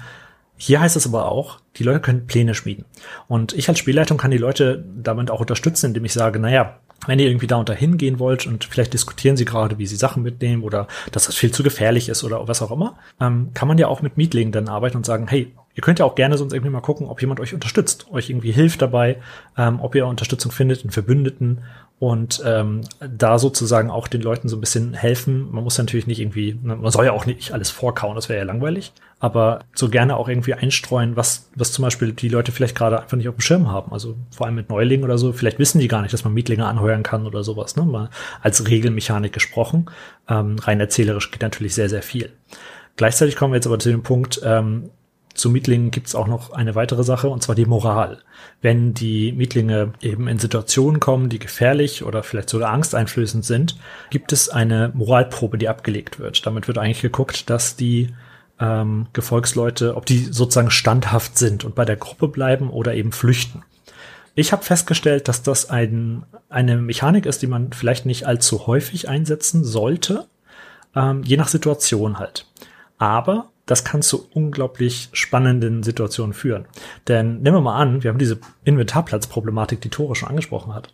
Hier 0.57 0.79
heißt 0.79 0.95
es 0.95 1.05
aber 1.05 1.31
auch, 1.31 1.59
die 1.77 1.83
Leute 1.83 1.99
können 1.99 2.27
Pläne 2.27 2.53
schmieden. 2.53 2.85
Und 3.27 3.53
ich 3.53 3.67
als 3.67 3.79
Spielleitung 3.79 4.17
kann 4.17 4.31
die 4.31 4.37
Leute 4.37 4.83
damit 4.95 5.29
auch 5.29 5.41
unterstützen, 5.41 5.87
indem 5.87 6.05
ich 6.05 6.13
sage, 6.13 6.39
naja, 6.39 6.79
wenn 7.07 7.19
ihr 7.19 7.27
irgendwie 7.27 7.47
da 7.47 7.57
und 7.57 7.69
dahin 7.69 7.97
gehen 7.97 8.19
wollt 8.19 8.47
und 8.47 8.63
vielleicht 8.63 8.93
diskutieren 8.93 9.37
sie 9.37 9.45
gerade, 9.45 9.77
wie 9.77 9.85
sie 9.85 9.95
Sachen 9.95 10.23
mitnehmen 10.23 10.63
oder 10.63 10.87
dass 11.11 11.25
das 11.25 11.35
viel 11.35 11.51
zu 11.51 11.61
gefährlich 11.61 12.09
ist 12.09 12.23
oder 12.23 12.47
was 12.47 12.61
auch 12.61 12.71
immer, 12.71 12.97
ähm, 13.19 13.51
kann 13.53 13.67
man 13.67 13.77
ja 13.77 13.87
auch 13.87 14.01
mit 14.01 14.17
Mietlingen 14.17 14.51
dann 14.51 14.69
arbeiten 14.69 14.97
und 14.97 15.05
sagen, 15.05 15.27
hey, 15.27 15.53
ihr 15.75 15.83
könnt 15.83 15.99
ja 15.99 16.05
auch 16.05 16.15
gerne 16.15 16.37
sonst 16.37 16.53
irgendwie 16.53 16.71
mal 16.71 16.81
gucken, 16.81 17.07
ob 17.07 17.21
jemand 17.21 17.39
euch 17.39 17.53
unterstützt, 17.53 18.07
euch 18.11 18.29
irgendwie 18.29 18.51
hilft 18.51 18.81
dabei, 18.81 19.17
ähm, 19.57 19.79
ob 19.81 19.93
ihr 19.93 20.07
Unterstützung 20.07 20.51
findet 20.51 20.83
in 20.83 20.91
Verbündeten 20.91 21.63
und 21.97 22.41
ähm, 22.45 22.81
da 22.99 23.39
sozusagen 23.39 23.89
auch 23.89 24.07
den 24.07 24.21
Leuten 24.21 24.49
so 24.49 24.57
ein 24.57 24.59
bisschen 24.59 24.93
helfen. 24.93 25.49
Man 25.51 25.63
muss 25.63 25.77
natürlich 25.77 26.07
nicht 26.07 26.19
irgendwie, 26.19 26.59
ne, 26.61 26.75
man 26.75 26.91
soll 26.91 27.05
ja 27.05 27.13
auch 27.13 27.25
nicht 27.25 27.53
alles 27.53 27.71
vorkauen, 27.71 28.15
das 28.15 28.27
wäre 28.27 28.39
ja 28.39 28.45
langweilig, 28.45 28.91
aber 29.19 29.59
so 29.73 29.89
gerne 29.89 30.17
auch 30.17 30.27
irgendwie 30.27 30.53
einstreuen, 30.53 31.15
was, 31.15 31.49
was 31.55 31.71
zum 31.71 31.83
Beispiel 31.83 32.11
die 32.11 32.27
Leute 32.27 32.51
vielleicht 32.51 32.75
gerade 32.75 33.01
einfach 33.01 33.15
nicht 33.15 33.29
auf 33.29 33.35
dem 33.35 33.41
Schirm 33.41 33.71
haben. 33.71 33.93
Also 33.93 34.17
vor 34.29 34.45
allem 34.45 34.55
mit 34.55 34.69
Neulingen 34.69 35.05
oder 35.05 35.17
so, 35.17 35.31
vielleicht 35.31 35.57
wissen 35.57 35.79
die 35.79 35.87
gar 35.87 36.01
nicht, 36.01 36.13
dass 36.13 36.25
man 36.25 36.33
Mietlinge 36.33 36.65
anheuern 36.65 37.03
kann 37.03 37.25
oder 37.25 37.43
sowas, 37.43 37.77
ne? 37.77 37.83
Mal 37.83 38.09
als 38.41 38.67
Regelmechanik 38.67 39.31
gesprochen. 39.31 39.89
Ähm, 40.27 40.57
rein 40.59 40.81
erzählerisch 40.81 41.31
geht 41.31 41.41
natürlich 41.41 41.75
sehr, 41.75 41.87
sehr 41.87 42.03
viel. 42.03 42.31
Gleichzeitig 42.97 43.35
kommen 43.35 43.53
wir 43.53 43.57
jetzt 43.57 43.67
aber 43.67 43.79
zu 43.79 43.89
dem 43.89 44.03
Punkt, 44.03 44.41
ähm, 44.43 44.89
zu 45.35 45.49
Mietlingen 45.49 45.91
gibt 45.91 46.07
es 46.07 46.15
auch 46.15 46.27
noch 46.27 46.51
eine 46.51 46.75
weitere 46.75 47.03
Sache, 47.03 47.27
und 47.29 47.43
zwar 47.43 47.55
die 47.55 47.65
Moral. 47.65 48.19
Wenn 48.61 48.93
die 48.93 49.31
Mietlinge 49.33 49.93
eben 50.01 50.27
in 50.27 50.39
Situationen 50.39 50.99
kommen, 50.99 51.29
die 51.29 51.39
gefährlich 51.39 52.03
oder 52.03 52.23
vielleicht 52.23 52.49
sogar 52.49 52.71
angsteinflößend 52.71 53.45
sind, 53.45 53.77
gibt 54.09 54.31
es 54.31 54.49
eine 54.49 54.91
Moralprobe, 54.93 55.57
die 55.57 55.69
abgelegt 55.69 56.19
wird. 56.19 56.45
Damit 56.45 56.67
wird 56.67 56.77
eigentlich 56.77 57.01
geguckt, 57.01 57.49
dass 57.49 57.75
die 57.75 58.13
ähm, 58.59 59.07
Gefolgsleute, 59.13 59.95
ob 59.95 60.05
die 60.05 60.19
sozusagen 60.19 60.71
standhaft 60.71 61.37
sind 61.37 61.65
und 61.65 61.75
bei 61.75 61.85
der 61.85 61.97
Gruppe 61.97 62.29
bleiben 62.29 62.69
oder 62.69 62.95
eben 62.95 63.11
flüchten. 63.11 63.63
Ich 64.35 64.51
habe 64.51 64.63
festgestellt, 64.63 65.27
dass 65.27 65.43
das 65.43 65.69
ein, 65.69 66.23
eine 66.49 66.77
Mechanik 66.77 67.25
ist, 67.25 67.41
die 67.41 67.47
man 67.47 67.71
vielleicht 67.73 68.05
nicht 68.05 68.25
allzu 68.25 68.67
häufig 68.67 69.07
einsetzen 69.09 69.63
sollte, 69.63 70.27
ähm, 70.95 71.23
je 71.23 71.37
nach 71.37 71.47
Situation 71.47 72.19
halt. 72.19 72.45
Aber 72.97 73.49
das 73.65 73.83
kann 73.83 74.01
zu 74.01 74.29
unglaublich 74.33 75.09
spannenden 75.13 75.83
Situationen 75.83 76.33
führen. 76.33 76.65
Denn 77.07 77.41
nehmen 77.41 77.57
wir 77.57 77.61
mal 77.61 77.77
an, 77.77 78.03
wir 78.03 78.11
haben 78.11 78.19
diese 78.19 78.39
Inventarplatzproblematik, 78.63 79.81
die 79.81 79.89
Tore 79.89 80.15
schon 80.15 80.29
angesprochen 80.29 80.73
hat. 80.73 80.93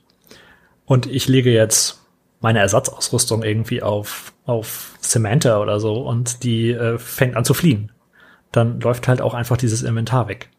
Und 0.86 1.06
ich 1.06 1.28
lege 1.28 1.52
jetzt 1.52 2.02
meine 2.40 2.60
Ersatzausrüstung 2.60 3.44
irgendwie 3.44 3.82
auf, 3.84 4.34
auf 4.46 4.98
Samantha 5.00 5.60
oder 5.60 5.80
so 5.80 6.02
und 6.02 6.44
die 6.44 6.72
äh, 6.72 6.98
fängt 6.98 7.36
an 7.36 7.46
zu 7.46 7.54
fliehen. 7.54 7.92
Dann 8.52 8.80
läuft 8.80 9.08
halt 9.08 9.22
auch 9.22 9.34
einfach 9.34 9.58
dieses 9.58 9.84
Inventar 9.84 10.28
weg. 10.28 10.50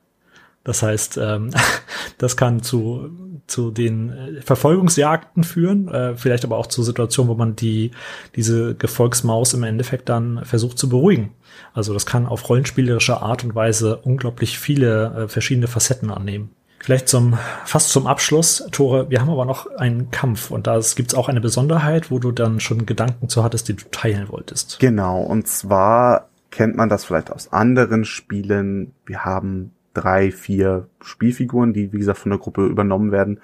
Das 0.64 0.82
heißt, 0.82 1.18
ähm, 1.18 1.50
das 2.18 2.36
kann 2.36 2.62
zu, 2.62 3.10
zu 3.46 3.70
den 3.70 4.10
äh, 4.10 4.42
Verfolgungsjagden 4.42 5.44
führen, 5.44 5.88
äh, 5.88 6.16
vielleicht 6.16 6.44
aber 6.44 6.58
auch 6.58 6.66
zu 6.66 6.82
Situationen, 6.82 7.30
wo 7.30 7.34
man 7.34 7.56
die, 7.56 7.90
diese 8.36 8.74
Gefolgsmaus 8.74 9.54
im 9.54 9.64
Endeffekt 9.64 10.08
dann 10.08 10.44
versucht 10.44 10.78
zu 10.78 10.88
beruhigen. 10.88 11.34
Also 11.74 11.92
das 11.92 12.06
kann 12.06 12.26
auf 12.26 12.48
rollenspielerische 12.48 13.20
Art 13.20 13.44
und 13.44 13.54
Weise 13.54 13.96
unglaublich 13.96 14.58
viele 14.58 15.24
äh, 15.24 15.28
verschiedene 15.28 15.66
Facetten 15.66 16.10
annehmen. 16.10 16.50
Vielleicht 16.78 17.08
zum, 17.08 17.38
fast 17.64 17.90
zum 17.90 18.08
Abschluss, 18.08 18.66
Tore, 18.72 19.08
wir 19.08 19.20
haben 19.20 19.30
aber 19.30 19.44
noch 19.44 19.70
einen 19.76 20.10
Kampf 20.10 20.50
und 20.50 20.66
da 20.66 20.80
gibt 20.96 21.12
es 21.12 21.14
auch 21.14 21.28
eine 21.28 21.40
Besonderheit, 21.40 22.10
wo 22.10 22.18
du 22.18 22.32
dann 22.32 22.58
schon 22.58 22.86
Gedanken 22.86 23.28
zu 23.28 23.44
hattest, 23.44 23.68
die 23.68 23.74
du 23.74 23.84
teilen 23.92 24.28
wolltest. 24.28 24.80
Genau, 24.80 25.22
und 25.22 25.46
zwar 25.46 26.28
kennt 26.50 26.76
man 26.76 26.88
das 26.88 27.04
vielleicht 27.04 27.30
aus 27.30 27.52
anderen 27.52 28.04
Spielen. 28.04 28.94
Wir 29.06 29.24
haben 29.24 29.70
drei, 29.94 30.30
vier 30.30 30.88
Spielfiguren, 31.00 31.72
die, 31.72 31.92
wie 31.92 31.98
gesagt, 31.98 32.18
von 32.18 32.30
der 32.30 32.38
Gruppe 32.38 32.66
übernommen 32.66 33.12
werden. 33.12 33.40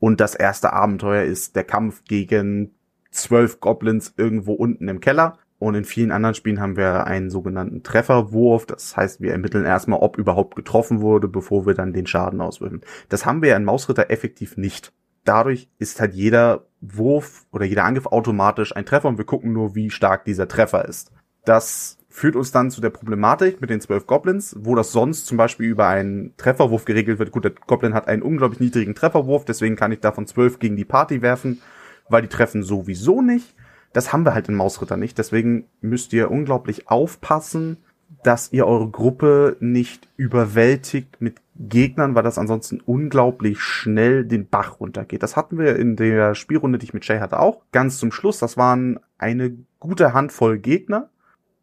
Und 0.00 0.20
das 0.20 0.34
erste 0.34 0.72
Abenteuer 0.72 1.22
ist 1.24 1.56
der 1.56 1.64
Kampf 1.64 2.04
gegen 2.04 2.72
zwölf 3.10 3.60
Goblins 3.60 4.14
irgendwo 4.16 4.52
unten 4.52 4.88
im 4.88 5.00
Keller. 5.00 5.38
Und 5.58 5.76
in 5.76 5.84
vielen 5.84 6.10
anderen 6.10 6.34
Spielen 6.34 6.60
haben 6.60 6.76
wir 6.76 7.06
einen 7.06 7.30
sogenannten 7.30 7.82
Trefferwurf. 7.82 8.66
Das 8.66 8.96
heißt, 8.96 9.20
wir 9.20 9.32
ermitteln 9.32 9.64
erstmal, 9.64 10.00
ob 10.00 10.18
überhaupt 10.18 10.56
getroffen 10.56 11.00
wurde, 11.00 11.28
bevor 11.28 11.64
wir 11.64 11.74
dann 11.74 11.92
den 11.92 12.06
Schaden 12.06 12.40
auswürfen. 12.40 12.82
Das 13.08 13.24
haben 13.24 13.40
wir 13.40 13.50
ja 13.50 13.56
in 13.56 13.64
Mausritter 13.64 14.10
effektiv 14.10 14.56
nicht. 14.56 14.92
Dadurch 15.24 15.70
ist 15.78 16.00
halt 16.00 16.12
jeder 16.12 16.66
Wurf 16.82 17.46
oder 17.50 17.64
jeder 17.64 17.84
Angriff 17.84 18.06
automatisch 18.06 18.76
ein 18.76 18.84
Treffer 18.84 19.08
und 19.08 19.16
wir 19.16 19.24
gucken 19.24 19.54
nur, 19.54 19.74
wie 19.74 19.88
stark 19.88 20.26
dieser 20.26 20.48
Treffer 20.48 20.86
ist. 20.86 21.12
Das 21.46 21.98
führt 22.14 22.36
uns 22.36 22.52
dann 22.52 22.70
zu 22.70 22.80
der 22.80 22.90
Problematik 22.90 23.60
mit 23.60 23.70
den 23.70 23.80
zwölf 23.80 24.06
Goblins, 24.06 24.54
wo 24.60 24.76
das 24.76 24.92
sonst 24.92 25.26
zum 25.26 25.36
Beispiel 25.36 25.66
über 25.66 25.88
einen 25.88 26.32
Trefferwurf 26.36 26.84
geregelt 26.84 27.18
wird. 27.18 27.32
Gut, 27.32 27.42
der 27.42 27.50
Goblin 27.66 27.92
hat 27.92 28.06
einen 28.06 28.22
unglaublich 28.22 28.60
niedrigen 28.60 28.94
Trefferwurf, 28.94 29.44
deswegen 29.44 29.74
kann 29.74 29.90
ich 29.90 29.98
davon 29.98 30.28
zwölf 30.28 30.60
gegen 30.60 30.76
die 30.76 30.84
Party 30.84 31.22
werfen, 31.22 31.60
weil 32.08 32.22
die 32.22 32.28
treffen 32.28 32.62
sowieso 32.62 33.20
nicht. 33.20 33.56
Das 33.92 34.12
haben 34.12 34.24
wir 34.24 34.32
halt 34.32 34.48
in 34.48 34.54
Mausritter 34.54 34.96
nicht, 34.96 35.18
deswegen 35.18 35.66
müsst 35.80 36.12
ihr 36.12 36.30
unglaublich 36.30 36.88
aufpassen, 36.88 37.78
dass 38.22 38.52
ihr 38.52 38.64
eure 38.64 38.88
Gruppe 38.88 39.56
nicht 39.58 40.08
überwältigt 40.16 41.16
mit 41.18 41.40
Gegnern, 41.56 42.14
weil 42.14 42.22
das 42.22 42.38
ansonsten 42.38 42.80
unglaublich 42.80 43.60
schnell 43.60 44.24
den 44.24 44.46
Bach 44.48 44.78
runtergeht. 44.78 45.24
Das 45.24 45.36
hatten 45.36 45.58
wir 45.58 45.74
in 45.74 45.96
der 45.96 46.36
Spielrunde, 46.36 46.78
die 46.78 46.86
ich 46.86 46.94
mit 46.94 47.04
Shay 47.04 47.18
hatte, 47.18 47.40
auch. 47.40 47.62
Ganz 47.72 47.98
zum 47.98 48.12
Schluss, 48.12 48.38
das 48.38 48.56
waren 48.56 49.00
eine 49.18 49.56
gute 49.80 50.14
Handvoll 50.14 50.58
Gegner 50.58 51.10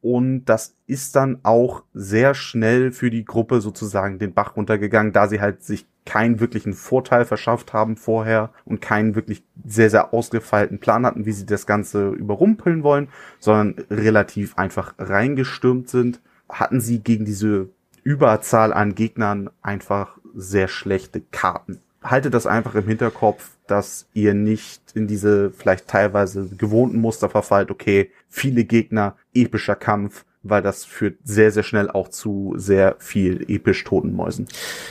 und 0.01 0.45
das 0.45 0.75
ist 0.87 1.15
dann 1.15 1.39
auch 1.43 1.83
sehr 1.93 2.33
schnell 2.33 2.91
für 2.91 3.11
die 3.11 3.23
Gruppe 3.23 3.61
sozusagen 3.61 4.17
den 4.17 4.33
Bach 4.33 4.55
runtergegangen, 4.55 5.13
da 5.13 5.27
sie 5.27 5.39
halt 5.39 5.63
sich 5.63 5.85
keinen 6.05 6.39
wirklichen 6.39 6.73
Vorteil 6.73 7.25
verschafft 7.25 7.73
haben 7.73 7.95
vorher 7.95 8.49
und 8.65 8.81
keinen 8.81 9.13
wirklich 9.13 9.43
sehr, 9.63 9.91
sehr 9.91 10.13
ausgefeilten 10.13 10.79
Plan 10.79 11.05
hatten, 11.05 11.27
wie 11.27 11.31
sie 11.31 11.45
das 11.45 11.67
Ganze 11.67 12.09
überrumpeln 12.09 12.83
wollen, 12.83 13.09
sondern 13.39 13.85
relativ 13.91 14.57
einfach 14.57 14.95
reingestürmt 14.97 15.89
sind, 15.89 16.19
hatten 16.49 16.81
sie 16.81 16.99
gegen 16.99 17.25
diese 17.25 17.69
Überzahl 18.03 18.73
an 18.73 18.95
Gegnern 18.95 19.51
einfach 19.61 20.17
sehr 20.33 20.67
schlechte 20.67 21.21
Karten. 21.21 21.81
Haltet 22.03 22.33
das 22.33 22.47
einfach 22.47 22.73
im 22.73 22.87
Hinterkopf, 22.87 23.51
dass 23.71 24.07
ihr 24.13 24.33
nicht 24.33 24.81
in 24.93 25.07
diese 25.07 25.51
vielleicht 25.51 25.87
teilweise 25.87 26.49
gewohnten 26.57 26.99
Muster 26.99 27.29
verfallt, 27.29 27.71
okay, 27.71 28.11
viele 28.29 28.65
Gegner, 28.65 29.15
epischer 29.33 29.75
Kampf, 29.75 30.25
weil 30.43 30.61
das 30.61 30.83
führt 30.83 31.17
sehr, 31.23 31.51
sehr 31.51 31.63
schnell 31.63 31.89
auch 31.89 32.09
zu 32.09 32.53
sehr 32.57 32.95
viel 32.99 33.45
episch 33.47 33.83
toten 33.83 34.13
Mäusen. 34.13 34.47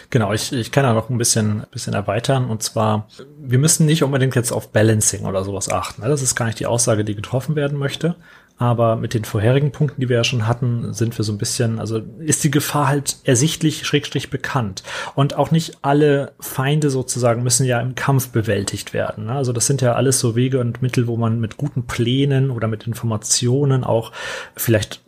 Genau, 0.08 0.32
ich, 0.32 0.52
ich 0.52 0.70
kann 0.72 0.84
da 0.84 0.94
noch 0.94 1.10
ein 1.10 1.18
bisschen, 1.18 1.66
bisschen 1.72 1.92
erweitern. 1.92 2.48
Und 2.48 2.62
zwar, 2.62 3.08
wir 3.38 3.58
müssen 3.58 3.84
nicht 3.84 4.02
unbedingt 4.02 4.36
jetzt 4.36 4.52
auf 4.52 4.70
Balancing 4.70 5.26
oder 5.26 5.44
sowas 5.44 5.68
achten. 5.68 6.02
Ne? 6.02 6.08
Das 6.08 6.22
ist 6.22 6.36
gar 6.36 6.46
nicht 6.46 6.60
die 6.60 6.66
Aussage, 6.66 7.04
die 7.04 7.16
getroffen 7.16 7.56
werden 7.56 7.78
möchte. 7.78 8.16
Aber 8.60 8.96
mit 8.96 9.14
den 9.14 9.24
vorherigen 9.24 9.72
Punkten, 9.72 10.02
die 10.02 10.10
wir 10.10 10.16
ja 10.16 10.24
schon 10.24 10.46
hatten, 10.46 10.92
sind 10.92 11.16
wir 11.16 11.24
so 11.24 11.32
ein 11.32 11.38
bisschen, 11.38 11.78
also 11.78 12.02
ist 12.18 12.44
die 12.44 12.50
Gefahr 12.50 12.88
halt 12.88 13.16
ersichtlich, 13.24 13.86
schrägstrich 13.86 14.28
bekannt. 14.28 14.82
Und 15.14 15.34
auch 15.34 15.50
nicht 15.50 15.78
alle 15.80 16.32
Feinde 16.40 16.90
sozusagen 16.90 17.42
müssen 17.42 17.64
ja 17.64 17.80
im 17.80 17.94
Kampf 17.94 18.28
bewältigt 18.28 18.92
werden. 18.92 19.24
Ne? 19.24 19.32
Also 19.32 19.54
das 19.54 19.66
sind 19.66 19.80
ja 19.80 19.94
alles 19.94 20.20
so 20.20 20.36
Wege 20.36 20.60
und 20.60 20.82
Mittel, 20.82 21.06
wo 21.06 21.16
man 21.16 21.40
mit 21.40 21.56
guten 21.56 21.86
Plänen 21.86 22.50
oder 22.50 22.68
mit 22.68 22.86
Informationen 22.86 23.82
auch 23.82 24.12
vielleicht 24.54 25.00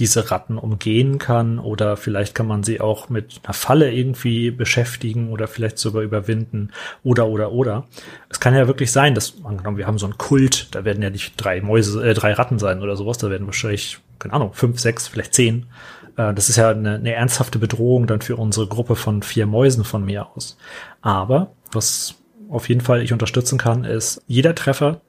diese 0.00 0.30
Ratten 0.30 0.58
umgehen 0.58 1.18
kann 1.18 1.58
oder 1.58 1.96
vielleicht 1.96 2.34
kann 2.34 2.46
man 2.46 2.64
sie 2.64 2.80
auch 2.80 3.08
mit 3.10 3.40
einer 3.44 3.54
Falle 3.54 3.92
irgendwie 3.92 4.50
beschäftigen 4.50 5.30
oder 5.30 5.46
vielleicht 5.46 5.78
sogar 5.78 6.02
überwinden 6.02 6.70
oder 7.04 7.28
oder 7.28 7.52
oder. 7.52 7.86
Es 8.30 8.40
kann 8.40 8.54
ja 8.56 8.66
wirklich 8.66 8.90
sein, 8.90 9.14
dass 9.14 9.34
angenommen 9.44 9.76
wir 9.76 9.86
haben 9.86 9.98
so 9.98 10.06
einen 10.06 10.18
Kult, 10.18 10.74
da 10.74 10.84
werden 10.84 11.02
ja 11.02 11.10
nicht 11.10 11.34
drei 11.36 11.60
Mäuse, 11.60 12.02
äh, 12.02 12.14
drei 12.14 12.32
Ratten 12.32 12.58
sein 12.58 12.82
oder 12.82 12.96
sowas, 12.96 13.18
da 13.18 13.30
werden 13.30 13.46
wahrscheinlich 13.46 13.98
keine 14.18 14.34
Ahnung 14.34 14.52
fünf, 14.54 14.80
sechs, 14.80 15.06
vielleicht 15.06 15.34
zehn. 15.34 15.66
Äh, 16.16 16.34
das 16.34 16.48
ist 16.48 16.56
ja 16.56 16.70
eine, 16.70 16.94
eine 16.94 17.12
ernsthafte 17.12 17.58
Bedrohung 17.58 18.06
dann 18.06 18.22
für 18.22 18.36
unsere 18.36 18.66
Gruppe 18.66 18.96
von 18.96 19.22
vier 19.22 19.46
Mäusen 19.46 19.84
von 19.84 20.04
mir 20.04 20.28
aus. 20.34 20.56
Aber 21.02 21.52
was 21.72 22.16
auf 22.48 22.68
jeden 22.68 22.80
Fall 22.80 23.02
ich 23.02 23.12
unterstützen 23.12 23.58
kann, 23.58 23.84
ist 23.84 24.22
jeder 24.26 24.54
Treffer, 24.54 25.00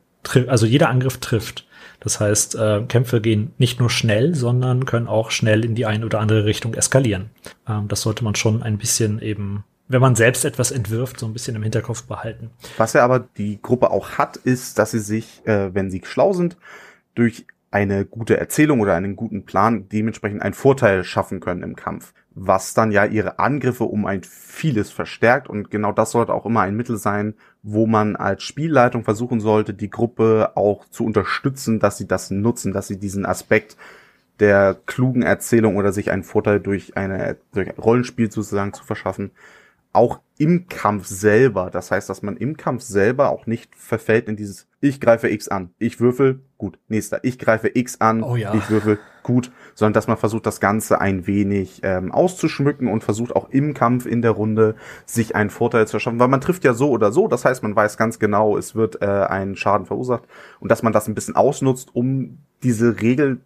also 0.47 0.65
jeder 0.65 0.89
Angriff 0.89 1.17
trifft. 1.17 1.65
Das 2.01 2.19
heißt, 2.19 2.55
äh, 2.55 2.81
Kämpfe 2.87 3.21
gehen 3.21 3.53
nicht 3.57 3.79
nur 3.79 3.89
schnell, 3.89 4.35
sondern 4.35 4.85
können 4.85 5.07
auch 5.07 5.31
schnell 5.31 5.63
in 5.63 5.75
die 5.75 5.85
eine 5.85 6.05
oder 6.05 6.19
andere 6.19 6.45
Richtung 6.45 6.73
eskalieren. 6.73 7.29
Ähm, 7.67 7.87
das 7.87 8.01
sollte 8.01 8.23
man 8.23 8.35
schon 8.35 8.61
ein 8.61 8.77
bisschen 8.77 9.21
eben 9.21 9.63
wenn 9.91 10.01
man 10.01 10.15
selbst 10.15 10.45
etwas 10.45 10.71
entwirft, 10.71 11.19
so 11.19 11.25
ein 11.25 11.33
bisschen 11.33 11.55
im 11.55 11.63
Hinterkopf 11.63 12.03
behalten. 12.03 12.49
Was 12.77 12.93
ja 12.93 13.03
aber 13.03 13.19
die 13.19 13.61
Gruppe 13.61 13.91
auch 13.91 14.11
hat, 14.11 14.37
ist, 14.37 14.79
dass 14.79 14.91
sie 14.91 14.99
sich, 14.99 15.45
äh, 15.45 15.73
wenn 15.75 15.91
sie 15.91 16.01
schlau 16.05 16.31
sind, 16.31 16.55
durch 17.13 17.45
eine 17.71 18.05
gute 18.05 18.38
Erzählung 18.38 18.81
oder 18.81 18.95
einen 18.95 19.15
guten 19.15 19.45
Plan 19.45 19.88
dementsprechend 19.89 20.41
einen 20.41 20.53
Vorteil 20.53 21.03
schaffen 21.03 21.39
können 21.39 21.63
im 21.63 21.75
Kampf 21.75 22.13
was 22.34 22.73
dann 22.73 22.91
ja 22.91 23.05
ihre 23.05 23.39
Angriffe 23.39 23.84
um 23.84 24.05
ein 24.05 24.23
vieles 24.23 24.89
verstärkt. 24.89 25.49
Und 25.49 25.69
genau 25.69 25.91
das 25.91 26.12
sollte 26.12 26.34
auch 26.34 26.45
immer 26.45 26.62
ein 26.62 26.75
Mittel 26.75 26.97
sein, 26.97 27.36
wo 27.62 27.88
man 27.88 28.15
als 28.15 28.43
Spielleitung 28.43 29.03
versuchen 29.03 29.41
sollte, 29.41 29.73
die 29.73 29.89
Gruppe 29.89 30.51
auch 30.55 30.88
zu 30.89 31.05
unterstützen, 31.05 31.79
dass 31.79 31.97
sie 31.97 32.07
das 32.07 32.31
nutzen, 32.31 32.73
dass 32.73 32.88
sie 32.88 32.97
diesen 32.99 33.25
Aspekt 33.25 33.75
der 34.39 34.77
klugen 34.86 35.21
Erzählung 35.23 35.75
oder 35.75 35.91
sich 35.91 36.10
einen 36.10 36.23
Vorteil 36.23 36.60
durch 36.60 36.97
eine 36.97 37.38
durch 37.51 37.77
Rollenspiel 37.77 38.31
sozusagen 38.31 38.73
zu 38.73 38.84
verschaffen, 38.84 39.31
auch 39.93 40.19
im 40.41 40.67
Kampf 40.67 41.06
selber. 41.06 41.69
Das 41.69 41.91
heißt, 41.91 42.10
dass 42.10 42.23
man 42.23 42.36
im 42.36 42.58
Kampf 42.58 42.82
selber 42.82 43.30
auch 43.30 43.45
nicht 43.45 43.75
verfällt 43.75 44.27
in 44.27 44.36
dieses 44.36 44.67
ich 44.80 44.99
greife 44.99 45.30
X 45.30 45.47
an, 45.47 45.75
ich 45.77 45.99
würfel, 45.99 46.41
gut, 46.58 46.80
nächster, 46.88 47.23
ich 47.23 47.38
greife 47.38 47.69
X 47.71 48.01
an, 48.01 48.23
oh 48.23 48.36
ja. 48.36 48.51
ich 48.56 48.67
würfel, 48.71 48.97
gut, 49.21 49.51
sondern 49.75 49.93
dass 49.93 50.08
man 50.08 50.17
versucht, 50.17 50.47
das 50.47 50.60
Ganze 50.60 50.99
ein 50.99 51.27
wenig 51.27 51.82
ähm, 51.84 52.12
auszuschmücken 52.12 52.88
und 52.88 53.04
versucht 53.04 53.36
auch 53.36 53.49
im 53.49 53.75
Kampf 53.75 54.08
in 54.08 54.23
der 54.23 54.32
Runde 54.32 54.73
sich 55.06 55.36
einen 55.36 55.51
Vorteil 55.51 55.86
zu 55.86 55.91
verschaffen, 55.91 56.19
weil 56.19 56.30
man 56.30 56.41
trifft 56.41 56.63
ja 56.63 56.73
so 56.73 56.89
oder 56.89 57.12
so, 57.12 57.27
das 57.27 57.45
heißt, 57.45 57.62
man 57.62 57.75
weiß 57.75 57.95
ganz 57.97 58.17
genau, 58.17 58.58
es 58.58 58.73
wird 58.73 59.04
äh, 59.04 59.06
ein 59.06 59.56
Schaden 59.56 59.86
verursacht 59.86 60.23
und 60.60 60.71
dass 60.71 60.82
man 60.82 60.91
das 60.91 61.08
ein 61.08 61.13
bisschen 61.13 61.36
ausnutzt, 61.36 61.89
um 61.93 62.39
diese 62.63 62.99
Regel 62.99 63.41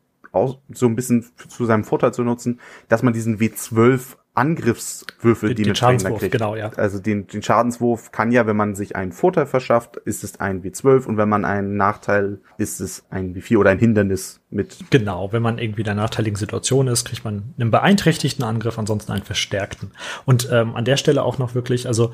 so 0.70 0.86
ein 0.86 0.96
bisschen 0.96 1.26
zu 1.50 1.66
seinem 1.66 1.84
Vorteil 1.84 2.14
zu 2.14 2.24
nutzen, 2.24 2.60
dass 2.88 3.04
man 3.04 3.14
diesen 3.14 3.40
W12 3.40 4.18
Angriffswürfel, 4.36 5.50
den, 5.50 5.56
die 5.56 5.64
den 5.64 5.76
Schadenswurf, 5.76 6.20
kriegt. 6.20 6.34
genau, 6.34 6.56
ja. 6.56 6.70
Also 6.76 7.00
den, 7.00 7.26
den 7.28 7.42
Schadenswurf 7.42 8.12
kann 8.12 8.32
ja, 8.32 8.46
wenn 8.46 8.58
man 8.58 8.76
sich 8.76 8.96
einen 8.96 9.12
Vorteil 9.12 9.46
verschafft, 9.46 9.98
ist 9.98 10.24
es 10.24 10.40
ein 10.40 10.62
W12 10.62 11.06
und 11.06 11.18
wenn 11.18 11.30
man 11.30 11.46
einen 11.46 11.78
Nachteil, 11.78 12.40
ist 12.58 12.82
es 12.82 13.06
ein 13.10 13.34
W4 13.34 13.58
oder 13.58 13.72
ein 13.72 13.80
Hindernis 13.80 14.42
mit. 14.50 14.78
Genau, 14.90 15.32
wenn 15.32 15.42
man 15.42 15.58
irgendwie 15.58 15.82
in 15.82 15.90
einer 15.90 16.02
nachteiligen 16.02 16.38
Situation 16.38 16.88
ist, 16.88 17.06
kriegt 17.06 17.24
man 17.24 17.54
einen 17.58 17.72
beeinträchtigten 17.72 18.44
Angriff, 18.44 18.78
ansonsten 18.78 19.14
einen 19.14 19.24
verstärkten. 19.24 19.92
Und 20.26 20.50
ähm, 20.52 20.76
an 20.76 20.86
der 20.86 20.98
Stelle 20.98 21.24
auch 21.24 21.38
noch 21.38 21.56
wirklich, 21.56 21.88
also 21.88 22.12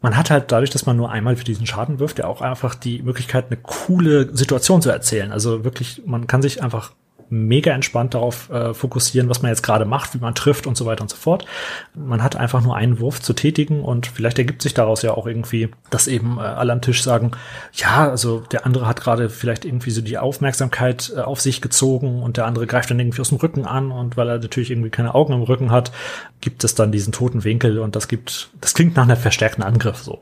man 0.00 0.16
hat 0.16 0.30
halt 0.30 0.50
dadurch, 0.50 0.70
dass 0.70 0.86
man 0.86 0.96
nur 0.96 1.10
einmal 1.10 1.36
für 1.36 1.44
diesen 1.44 1.66
Schaden 1.66 1.98
wirft, 1.98 2.18
ja 2.18 2.26
auch 2.26 2.40
einfach 2.40 2.74
die 2.74 3.02
Möglichkeit, 3.02 3.46
eine 3.46 3.58
coole 3.58 4.34
Situation 4.34 4.82
zu 4.82 4.90
erzählen. 4.90 5.30
Also 5.30 5.64
wirklich, 5.64 6.02
man 6.06 6.26
kann 6.26 6.42
sich 6.42 6.62
einfach 6.62 6.92
mega 7.30 7.72
entspannt 7.72 8.14
darauf 8.14 8.50
äh, 8.50 8.74
fokussieren, 8.74 9.28
was 9.28 9.42
man 9.42 9.50
jetzt 9.50 9.62
gerade 9.62 9.84
macht, 9.84 10.14
wie 10.14 10.18
man 10.18 10.34
trifft 10.34 10.66
und 10.66 10.76
so 10.76 10.84
weiter 10.84 11.02
und 11.02 11.10
so 11.10 11.16
fort. 11.16 11.46
Man 11.94 12.22
hat 12.22 12.36
einfach 12.36 12.60
nur 12.60 12.76
einen 12.76 13.00
Wurf 13.00 13.20
zu 13.20 13.32
tätigen 13.32 13.82
und 13.82 14.08
vielleicht 14.08 14.38
ergibt 14.38 14.62
sich 14.62 14.74
daraus 14.74 15.02
ja 15.02 15.14
auch 15.14 15.26
irgendwie, 15.26 15.70
dass 15.90 16.08
eben 16.08 16.38
äh, 16.38 16.42
alle 16.42 16.72
am 16.72 16.82
Tisch 16.82 17.02
sagen, 17.02 17.30
ja, 17.72 18.08
also 18.08 18.40
der 18.40 18.66
andere 18.66 18.86
hat 18.86 19.00
gerade 19.00 19.30
vielleicht 19.30 19.64
irgendwie 19.64 19.90
so 19.90 20.02
die 20.02 20.18
Aufmerksamkeit 20.18 21.12
äh, 21.16 21.20
auf 21.20 21.40
sich 21.40 21.60
gezogen 21.60 22.22
und 22.22 22.36
der 22.36 22.46
andere 22.46 22.66
greift 22.66 22.90
dann 22.90 22.98
irgendwie 22.98 23.20
aus 23.20 23.28
dem 23.28 23.38
Rücken 23.38 23.64
an 23.64 23.92
und 23.92 24.16
weil 24.16 24.28
er 24.28 24.38
natürlich 24.38 24.70
irgendwie 24.70 24.90
keine 24.90 25.14
Augen 25.14 25.32
im 25.32 25.42
Rücken 25.42 25.70
hat, 25.70 25.92
gibt 26.40 26.64
es 26.64 26.74
dann 26.74 26.92
diesen 26.92 27.12
toten 27.12 27.44
Winkel 27.44 27.78
und 27.78 27.96
das 27.96 28.08
gibt, 28.08 28.50
das 28.60 28.74
klingt 28.74 28.96
nach 28.96 29.04
einer 29.04 29.16
verstärkten 29.16 29.62
Angriff 29.62 29.98
so. 29.98 30.20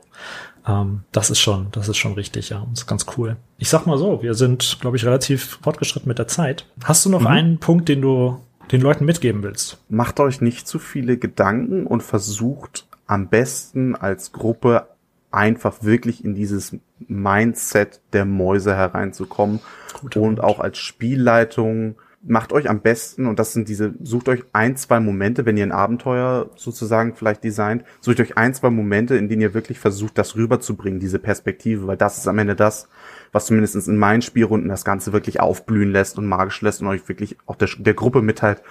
Ähm, 0.69 1.01
das 1.11 1.29
ist 1.29 1.39
schon, 1.39 1.67
das 1.71 1.89
ist 1.89 1.97
schon 1.97 2.13
richtig, 2.13 2.49
ja. 2.49 2.65
Das 2.69 2.81
ist 2.81 2.87
ganz 2.87 3.05
cool. 3.17 3.37
Ich 3.57 3.69
sag 3.69 3.85
mal 3.85 3.97
so, 3.97 4.21
wir 4.21 4.33
sind, 4.33 4.77
glaube 4.79 4.97
ich, 4.97 5.05
relativ 5.05 5.59
fortgeschritten 5.61 6.07
mit 6.07 6.19
der 6.19 6.27
Zeit. 6.27 6.65
Hast 6.83 7.05
du 7.05 7.09
noch 7.09 7.21
mhm. 7.21 7.27
einen 7.27 7.59
Punkt, 7.59 7.89
den 7.89 8.01
du 8.01 8.39
den 8.71 8.81
Leuten 8.81 9.05
mitgeben 9.05 9.43
willst? 9.43 9.77
Macht 9.89 10.19
euch 10.19 10.41
nicht 10.41 10.67
zu 10.67 10.79
viele 10.79 11.17
Gedanken 11.17 11.85
und 11.85 12.03
versucht 12.03 12.87
am 13.07 13.27
besten 13.27 13.95
als 13.95 14.31
Gruppe 14.31 14.87
einfach 15.31 15.83
wirklich 15.83 16.23
in 16.23 16.35
dieses 16.35 16.75
Mindset 17.07 18.01
der 18.13 18.25
Mäuse 18.25 18.75
hereinzukommen 18.75 19.59
Guter 19.99 20.21
und 20.21 20.35
Punkt. 20.35 20.43
auch 20.43 20.59
als 20.59 20.77
Spielleitung 20.77 21.95
macht 22.21 22.51
euch 22.51 22.69
am 22.69 22.81
besten, 22.81 23.27
und 23.27 23.39
das 23.39 23.53
sind 23.53 23.69
diese, 23.69 23.93
sucht 24.03 24.27
euch 24.27 24.43
ein, 24.51 24.75
zwei 24.75 24.99
Momente, 24.99 25.45
wenn 25.45 25.57
ihr 25.57 25.63
ein 25.63 25.71
Abenteuer 25.71 26.49
sozusagen 26.55 27.15
vielleicht 27.15 27.43
designt, 27.43 27.85
sucht 28.01 28.19
euch 28.19 28.37
ein, 28.37 28.53
zwei 28.53 28.69
Momente, 28.69 29.15
in 29.15 29.29
denen 29.29 29.41
ihr 29.41 29.53
wirklich 29.53 29.79
versucht, 29.79 30.17
das 30.17 30.35
rüberzubringen, 30.35 30.99
diese 30.99 31.19
Perspektive, 31.19 31.87
weil 31.87 31.97
das 31.97 32.17
ist 32.17 32.27
am 32.27 32.37
Ende 32.37 32.55
das, 32.55 32.89
was 33.31 33.45
zumindest 33.45 33.87
in 33.87 33.97
meinen 33.97 34.21
Spielrunden 34.21 34.69
das 34.69 34.83
Ganze 34.83 35.13
wirklich 35.13 35.39
aufblühen 35.39 35.91
lässt 35.91 36.17
und 36.17 36.25
magisch 36.25 36.61
lässt 36.61 36.81
und 36.81 36.87
euch 36.87 37.07
wirklich 37.07 37.37
auch 37.45 37.55
der, 37.55 37.69
der 37.77 37.93
Gruppe 37.93 38.21
mitteilt, 38.21 38.61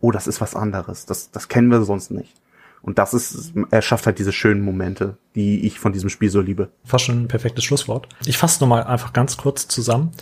oh, 0.00 0.10
das 0.10 0.26
ist 0.26 0.40
was 0.40 0.54
anderes, 0.54 1.06
das, 1.06 1.30
das 1.30 1.48
kennen 1.48 1.70
wir 1.70 1.82
sonst 1.82 2.10
nicht. 2.10 2.34
Und 2.80 2.98
das 2.98 3.12
ist, 3.12 3.54
er 3.70 3.82
schafft 3.82 4.06
halt 4.06 4.20
diese 4.20 4.32
schönen 4.32 4.62
Momente, 4.62 5.16
die 5.34 5.66
ich 5.66 5.80
von 5.80 5.92
diesem 5.92 6.10
Spiel 6.10 6.30
so 6.30 6.40
liebe. 6.40 6.70
Fast 6.84 7.06
schon 7.06 7.22
ein 7.22 7.28
perfektes 7.28 7.64
Schlusswort. 7.64 8.08
Ich 8.24 8.38
fasse 8.38 8.60
nochmal 8.62 8.84
einfach 8.84 9.12
ganz 9.12 9.36
kurz 9.36 9.66
zusammen. 9.66 10.12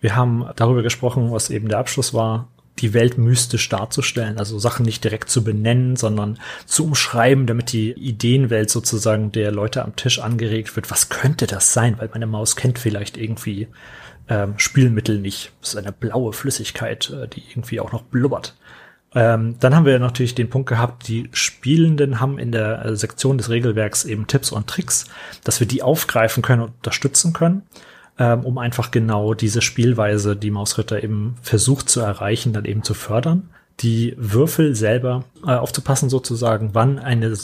Wir 0.00 0.16
haben 0.16 0.46
darüber 0.56 0.82
gesprochen, 0.82 1.32
was 1.32 1.50
eben 1.50 1.68
der 1.68 1.78
Abschluss 1.78 2.14
war, 2.14 2.48
die 2.78 2.92
Welt 2.92 3.16
mystisch 3.16 3.68
darzustellen, 3.68 4.38
also 4.38 4.58
Sachen 4.58 4.84
nicht 4.84 5.02
direkt 5.02 5.30
zu 5.30 5.42
benennen, 5.42 5.96
sondern 5.96 6.38
zu 6.66 6.84
umschreiben, 6.84 7.46
damit 7.46 7.72
die 7.72 7.92
Ideenwelt 7.92 8.70
sozusagen 8.70 9.32
der 9.32 9.50
Leute 9.50 9.84
am 9.84 9.96
Tisch 9.96 10.18
angeregt 10.18 10.76
wird. 10.76 10.90
Was 10.90 11.08
könnte 11.08 11.46
das 11.46 11.72
sein? 11.72 11.98
Weil 11.98 12.10
meine 12.12 12.26
Maus 12.26 12.56
kennt 12.56 12.78
vielleicht 12.78 13.16
irgendwie 13.16 13.68
ähm, 14.28 14.54
Spielmittel 14.58 15.18
nicht. 15.18 15.52
Das 15.60 15.70
ist 15.70 15.76
eine 15.76 15.92
blaue 15.92 16.32
Flüssigkeit, 16.32 17.10
äh, 17.10 17.28
die 17.28 17.42
irgendwie 17.48 17.80
auch 17.80 17.92
noch 17.92 18.02
blubbert. 18.02 18.56
Ähm, 19.14 19.56
dann 19.60 19.74
haben 19.74 19.86
wir 19.86 19.98
natürlich 19.98 20.34
den 20.34 20.50
Punkt 20.50 20.68
gehabt, 20.68 21.08
die 21.08 21.30
Spielenden 21.32 22.20
haben 22.20 22.38
in 22.38 22.52
der 22.52 22.84
äh, 22.84 22.96
Sektion 22.96 23.38
des 23.38 23.48
Regelwerks 23.48 24.04
eben 24.04 24.26
Tipps 24.26 24.52
und 24.52 24.66
Tricks, 24.66 25.06
dass 25.44 25.60
wir 25.60 25.66
die 25.66 25.82
aufgreifen 25.82 26.42
können 26.42 26.62
und 26.62 26.74
unterstützen 26.76 27.32
können 27.32 27.62
ähm, 28.18 28.44
um 28.44 28.58
einfach 28.58 28.90
genau 28.90 29.34
diese 29.34 29.62
Spielweise, 29.62 30.36
die 30.36 30.50
Mausritter 30.50 31.02
eben 31.02 31.36
versucht 31.42 31.88
zu 31.88 32.00
erreichen, 32.00 32.52
dann 32.52 32.64
eben 32.64 32.82
zu 32.82 32.94
fördern. 32.94 33.50
Die 33.80 34.14
Würfel 34.16 34.74
selber 34.74 35.24
äh, 35.46 35.50
aufzupassen 35.52 36.08
sozusagen, 36.08 36.70
wann 36.72 36.98
eine 36.98 37.36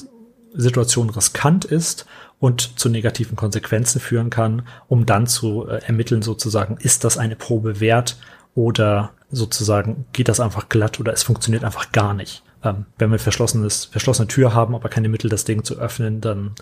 Situation 0.55 1.11
riskant 1.11 1.65
ist 1.65 2.07
und 2.39 2.79
zu 2.79 2.89
negativen 2.89 3.37
Konsequenzen 3.37 4.01
führen 4.01 4.31
kann, 4.31 4.63
um 4.89 5.07
dann 5.07 5.27
zu 5.27 5.69
äh, 5.69 5.83
ermitteln 5.85 6.23
sozusagen, 6.23 6.77
ist 6.79 7.05
das 7.05 7.19
eine 7.19 7.37
Probe 7.37 7.81
wert 7.81 8.17
oder 8.55 9.13
sozusagen 9.31 10.07
geht 10.13 10.29
das 10.29 10.41
einfach 10.41 10.69
glatt 10.69 11.01
oder 11.01 11.13
es 11.13 11.23
funktioniert 11.23 11.65
einfach 11.65 11.93
gar 11.93 12.15
nicht. 12.15 12.43
Ähm, 12.65 12.87
wenn 12.99 13.11
wir 13.11 13.19
verschlossenes, 13.19 13.87
verschlossene 13.87 14.29
Tür 14.29 14.55
haben, 14.55 14.75
aber 14.75 14.89
keine 14.89 15.09
Mittel, 15.09 15.31
das 15.31 15.45
Ding 15.45 15.65
zu 15.65 15.79
öffnen, 15.79 16.21
dann 16.21 16.53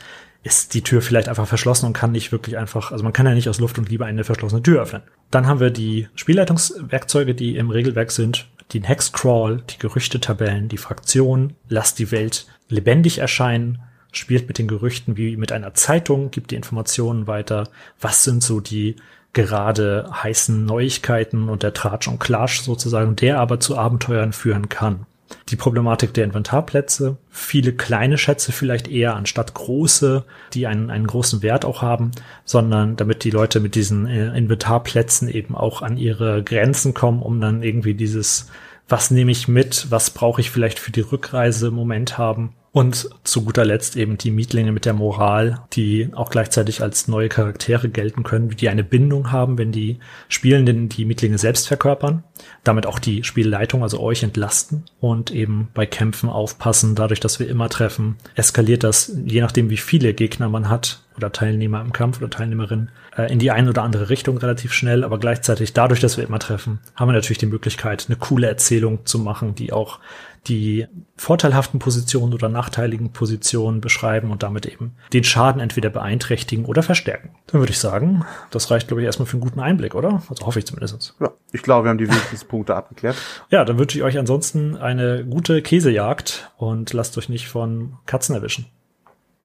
ist 0.42 0.72
die 0.74 0.83
Tür 0.83 1.03
vielleicht 1.03 1.29
einfach 1.29 1.46
verschlossen 1.46 1.87
und 1.87 1.92
kann 1.92 2.12
nicht 2.12 2.33
wirklich 2.33 2.57
einfach, 2.57 2.92
also 2.92 3.05
man 3.05 3.12
kann 3.12 3.26
ja 3.26 3.35
nicht 3.35 3.48
aus 3.48 3.61
Luft 3.61 3.79
und 3.79 3.90
Liebe 3.90 4.07
eine 4.07 4.24
verschlossene 4.24 4.62
Tür 4.62 4.83
öffnen. 4.83 5.03
Dann 5.31 5.46
haben 5.46 5.61
wir 5.61 5.70
die 5.70 6.09
Spielleitungswerkzeuge, 6.14 7.35
die 7.35 7.57
im 7.57 7.70
Regelwerk 7.70 8.11
sind, 8.11 8.48
den 8.72 8.85
Hexcrawl, 8.85 9.62
die 9.68 9.79
Gerüchtetabellen, 9.79 10.68
die 10.68 10.79
Fraktion, 10.79 11.55
Lass 11.68 11.94
die 11.94 12.11
Welt 12.11 12.46
lebendig 12.68 13.18
erscheinen, 13.18 13.83
spielt 14.12 14.48
mit 14.48 14.59
den 14.59 14.68
Gerüchten 14.68 15.16
wie 15.16 15.37
mit 15.37 15.53
einer 15.53 15.74
Zeitung, 15.74 16.31
gibt 16.31 16.50
die 16.50 16.57
Informationen 16.57 17.26
weiter. 17.26 17.68
Was 18.00 18.24
sind 18.24 18.42
so 18.42 18.61
die 18.61 18.96
gerade 19.33 20.11
heißen 20.12 20.64
Neuigkeiten 20.64 21.48
und 21.48 21.62
der 21.62 21.72
Tratsch 21.72 22.09
und 22.09 22.18
Klatsch 22.18 22.62
sozusagen, 22.62 23.14
der 23.16 23.38
aber 23.38 23.61
zu 23.61 23.76
Abenteuern 23.79 24.33
führen 24.33 24.68
kann. 24.68 25.07
Die 25.49 25.57
Problematik 25.57 26.14
der 26.14 26.25
Inventarplätze, 26.25 27.16
viele 27.29 27.73
kleine 27.73 28.19
Schätze 28.19 28.53
vielleicht 28.53 28.88
eher 28.88 29.14
anstatt 29.14 29.55
große, 29.55 30.25
die 30.53 30.66
einen, 30.66 30.90
einen 30.90 31.07
großen 31.07 31.43
Wert 31.43 31.64
auch 31.64 31.83
haben, 31.83 32.11
sondern 32.45 32.97
damit 32.97 33.25
die 33.25 33.31
Leute 33.31 33.61
mit 33.61 33.75
diesen 33.75 34.07
äh, 34.07 34.37
Inventarplätzen 34.37 35.29
eben 35.29 35.55
auch 35.55 35.83
an 35.83 35.97
ihre 35.97 36.43
Grenzen 36.43 36.95
kommen, 36.95 37.23
um 37.23 37.40
dann 37.40 37.62
irgendwie 37.62 37.95
dieses, 37.95 38.51
was 38.88 39.11
nehme 39.11 39.31
ich 39.31 39.49
mit, 39.49 39.87
was 39.90 40.11
brauche 40.11 40.40
ich 40.40 40.51
vielleicht 40.51 40.79
für 40.79 40.93
die 40.93 41.01
Rückreise 41.01 41.71
Moment 41.71 42.19
haben. 42.19 42.55
Und 42.72 43.11
zu 43.24 43.44
guter 43.44 43.64
Letzt 43.64 43.96
eben 43.96 44.16
die 44.16 44.30
Mietlinge 44.30 44.70
mit 44.70 44.85
der 44.85 44.92
Moral, 44.92 45.61
die 45.72 46.09
auch 46.12 46.30
gleichzeitig 46.30 46.83
als 46.83 47.09
neue 47.09 47.28
Charaktere 47.28 47.88
gelten 47.88 48.22
können, 48.22 48.50
die 48.50 48.68
eine 48.68 48.85
Bindung 48.85 49.33
haben, 49.33 49.59
wenn 49.59 49.72
die 49.72 49.98
Spielenden 50.28 50.88
die 50.88 51.04
Mietlinge 51.04 51.38
selbst 51.38 51.66
verkörpern, 51.66 52.22
damit 52.62 52.87
auch 52.87 53.00
die 53.00 53.24
Spielleitung, 53.24 53.83
also 53.83 53.98
euch 53.98 54.22
entlasten 54.22 54.85
und 55.00 55.33
eben 55.33 55.68
bei 55.74 55.85
Kämpfen 55.85 56.28
aufpassen, 56.28 56.94
dadurch, 56.94 57.18
dass 57.18 57.40
wir 57.40 57.48
immer 57.48 57.68
treffen, 57.68 58.16
eskaliert 58.37 58.85
das, 58.85 59.16
je 59.24 59.40
nachdem 59.40 59.68
wie 59.68 59.76
viele 59.76 60.14
Gegner 60.14 60.48
man 60.48 60.68
hat 60.68 61.02
oder 61.16 61.33
Teilnehmer 61.33 61.80
im 61.80 61.92
Kampf 61.92 62.18
oder 62.18 62.30
Teilnehmerin, 62.30 62.90
äh, 63.16 63.30
in 63.33 63.40
die 63.40 63.50
eine 63.50 63.70
oder 63.70 63.83
andere 63.83 64.11
Richtung 64.11 64.38
relativ 64.38 64.72
schnell, 64.72 65.04
aber 65.04 65.18
gleichzeitig 65.18 65.72
dadurch, 65.72 66.00
dass 66.00 66.16
wir 66.16 66.24
immer 66.24 66.38
treffen, 66.38 66.78
haben 66.94 67.09
wir 67.09 67.14
natürlich 67.14 67.38
die 67.38 67.46
Möglichkeit, 67.46 68.06
eine 68.09 68.16
coole 68.16 68.46
Erzählung 68.46 69.04
zu 69.06 69.18
machen, 69.18 69.54
die 69.54 69.72
auch 69.72 69.98
die 70.46 70.87
vorteilhaften 71.16 71.79
Positionen 71.79 72.33
oder 72.33 72.48
nachteiligen 72.48 73.12
Positionen 73.12 73.81
beschreiben 73.81 74.31
und 74.31 74.42
damit 74.42 74.66
eben 74.66 74.94
den 75.12 75.24
Schaden 75.24 75.61
entweder 75.61 75.90
beeinträchtigen 75.90 76.64
oder 76.64 76.83
verstärken. 76.83 77.31
Dann 77.48 77.61
würde 77.61 77.72
ich 77.72 77.79
sagen, 77.79 78.24
das 78.50 78.70
reicht, 78.70 78.88
glaube 78.88 79.03
ich, 79.03 79.07
erstmal 79.07 79.26
für 79.26 79.35
einen 79.35 79.42
guten 79.42 79.61
Einblick, 79.61 79.94
oder? 79.94 80.22
Also 80.29 80.46
hoffe 80.46 80.59
ich 80.59 80.66
zumindest. 80.66 81.14
Ja, 81.20 81.31
ich 81.53 81.62
glaube, 81.62 81.85
wir 81.85 81.90
haben 81.90 81.98
die 81.98 82.09
wichtigsten 82.09 82.48
Punkte 82.48 82.74
abgeklärt. 82.74 83.16
Ja, 83.50 83.64
dann 83.64 83.79
wünsche 83.79 83.98
ich 83.98 84.05
euch 84.05 84.18
ansonsten 84.18 84.76
eine 84.76 85.24
gute 85.24 85.61
Käsejagd 85.62 86.50
und 86.57 86.92
lasst 86.92 87.18
euch 87.18 87.29
nicht 87.29 87.48
von 87.48 87.98
Katzen 88.07 88.35
erwischen. 88.35 88.66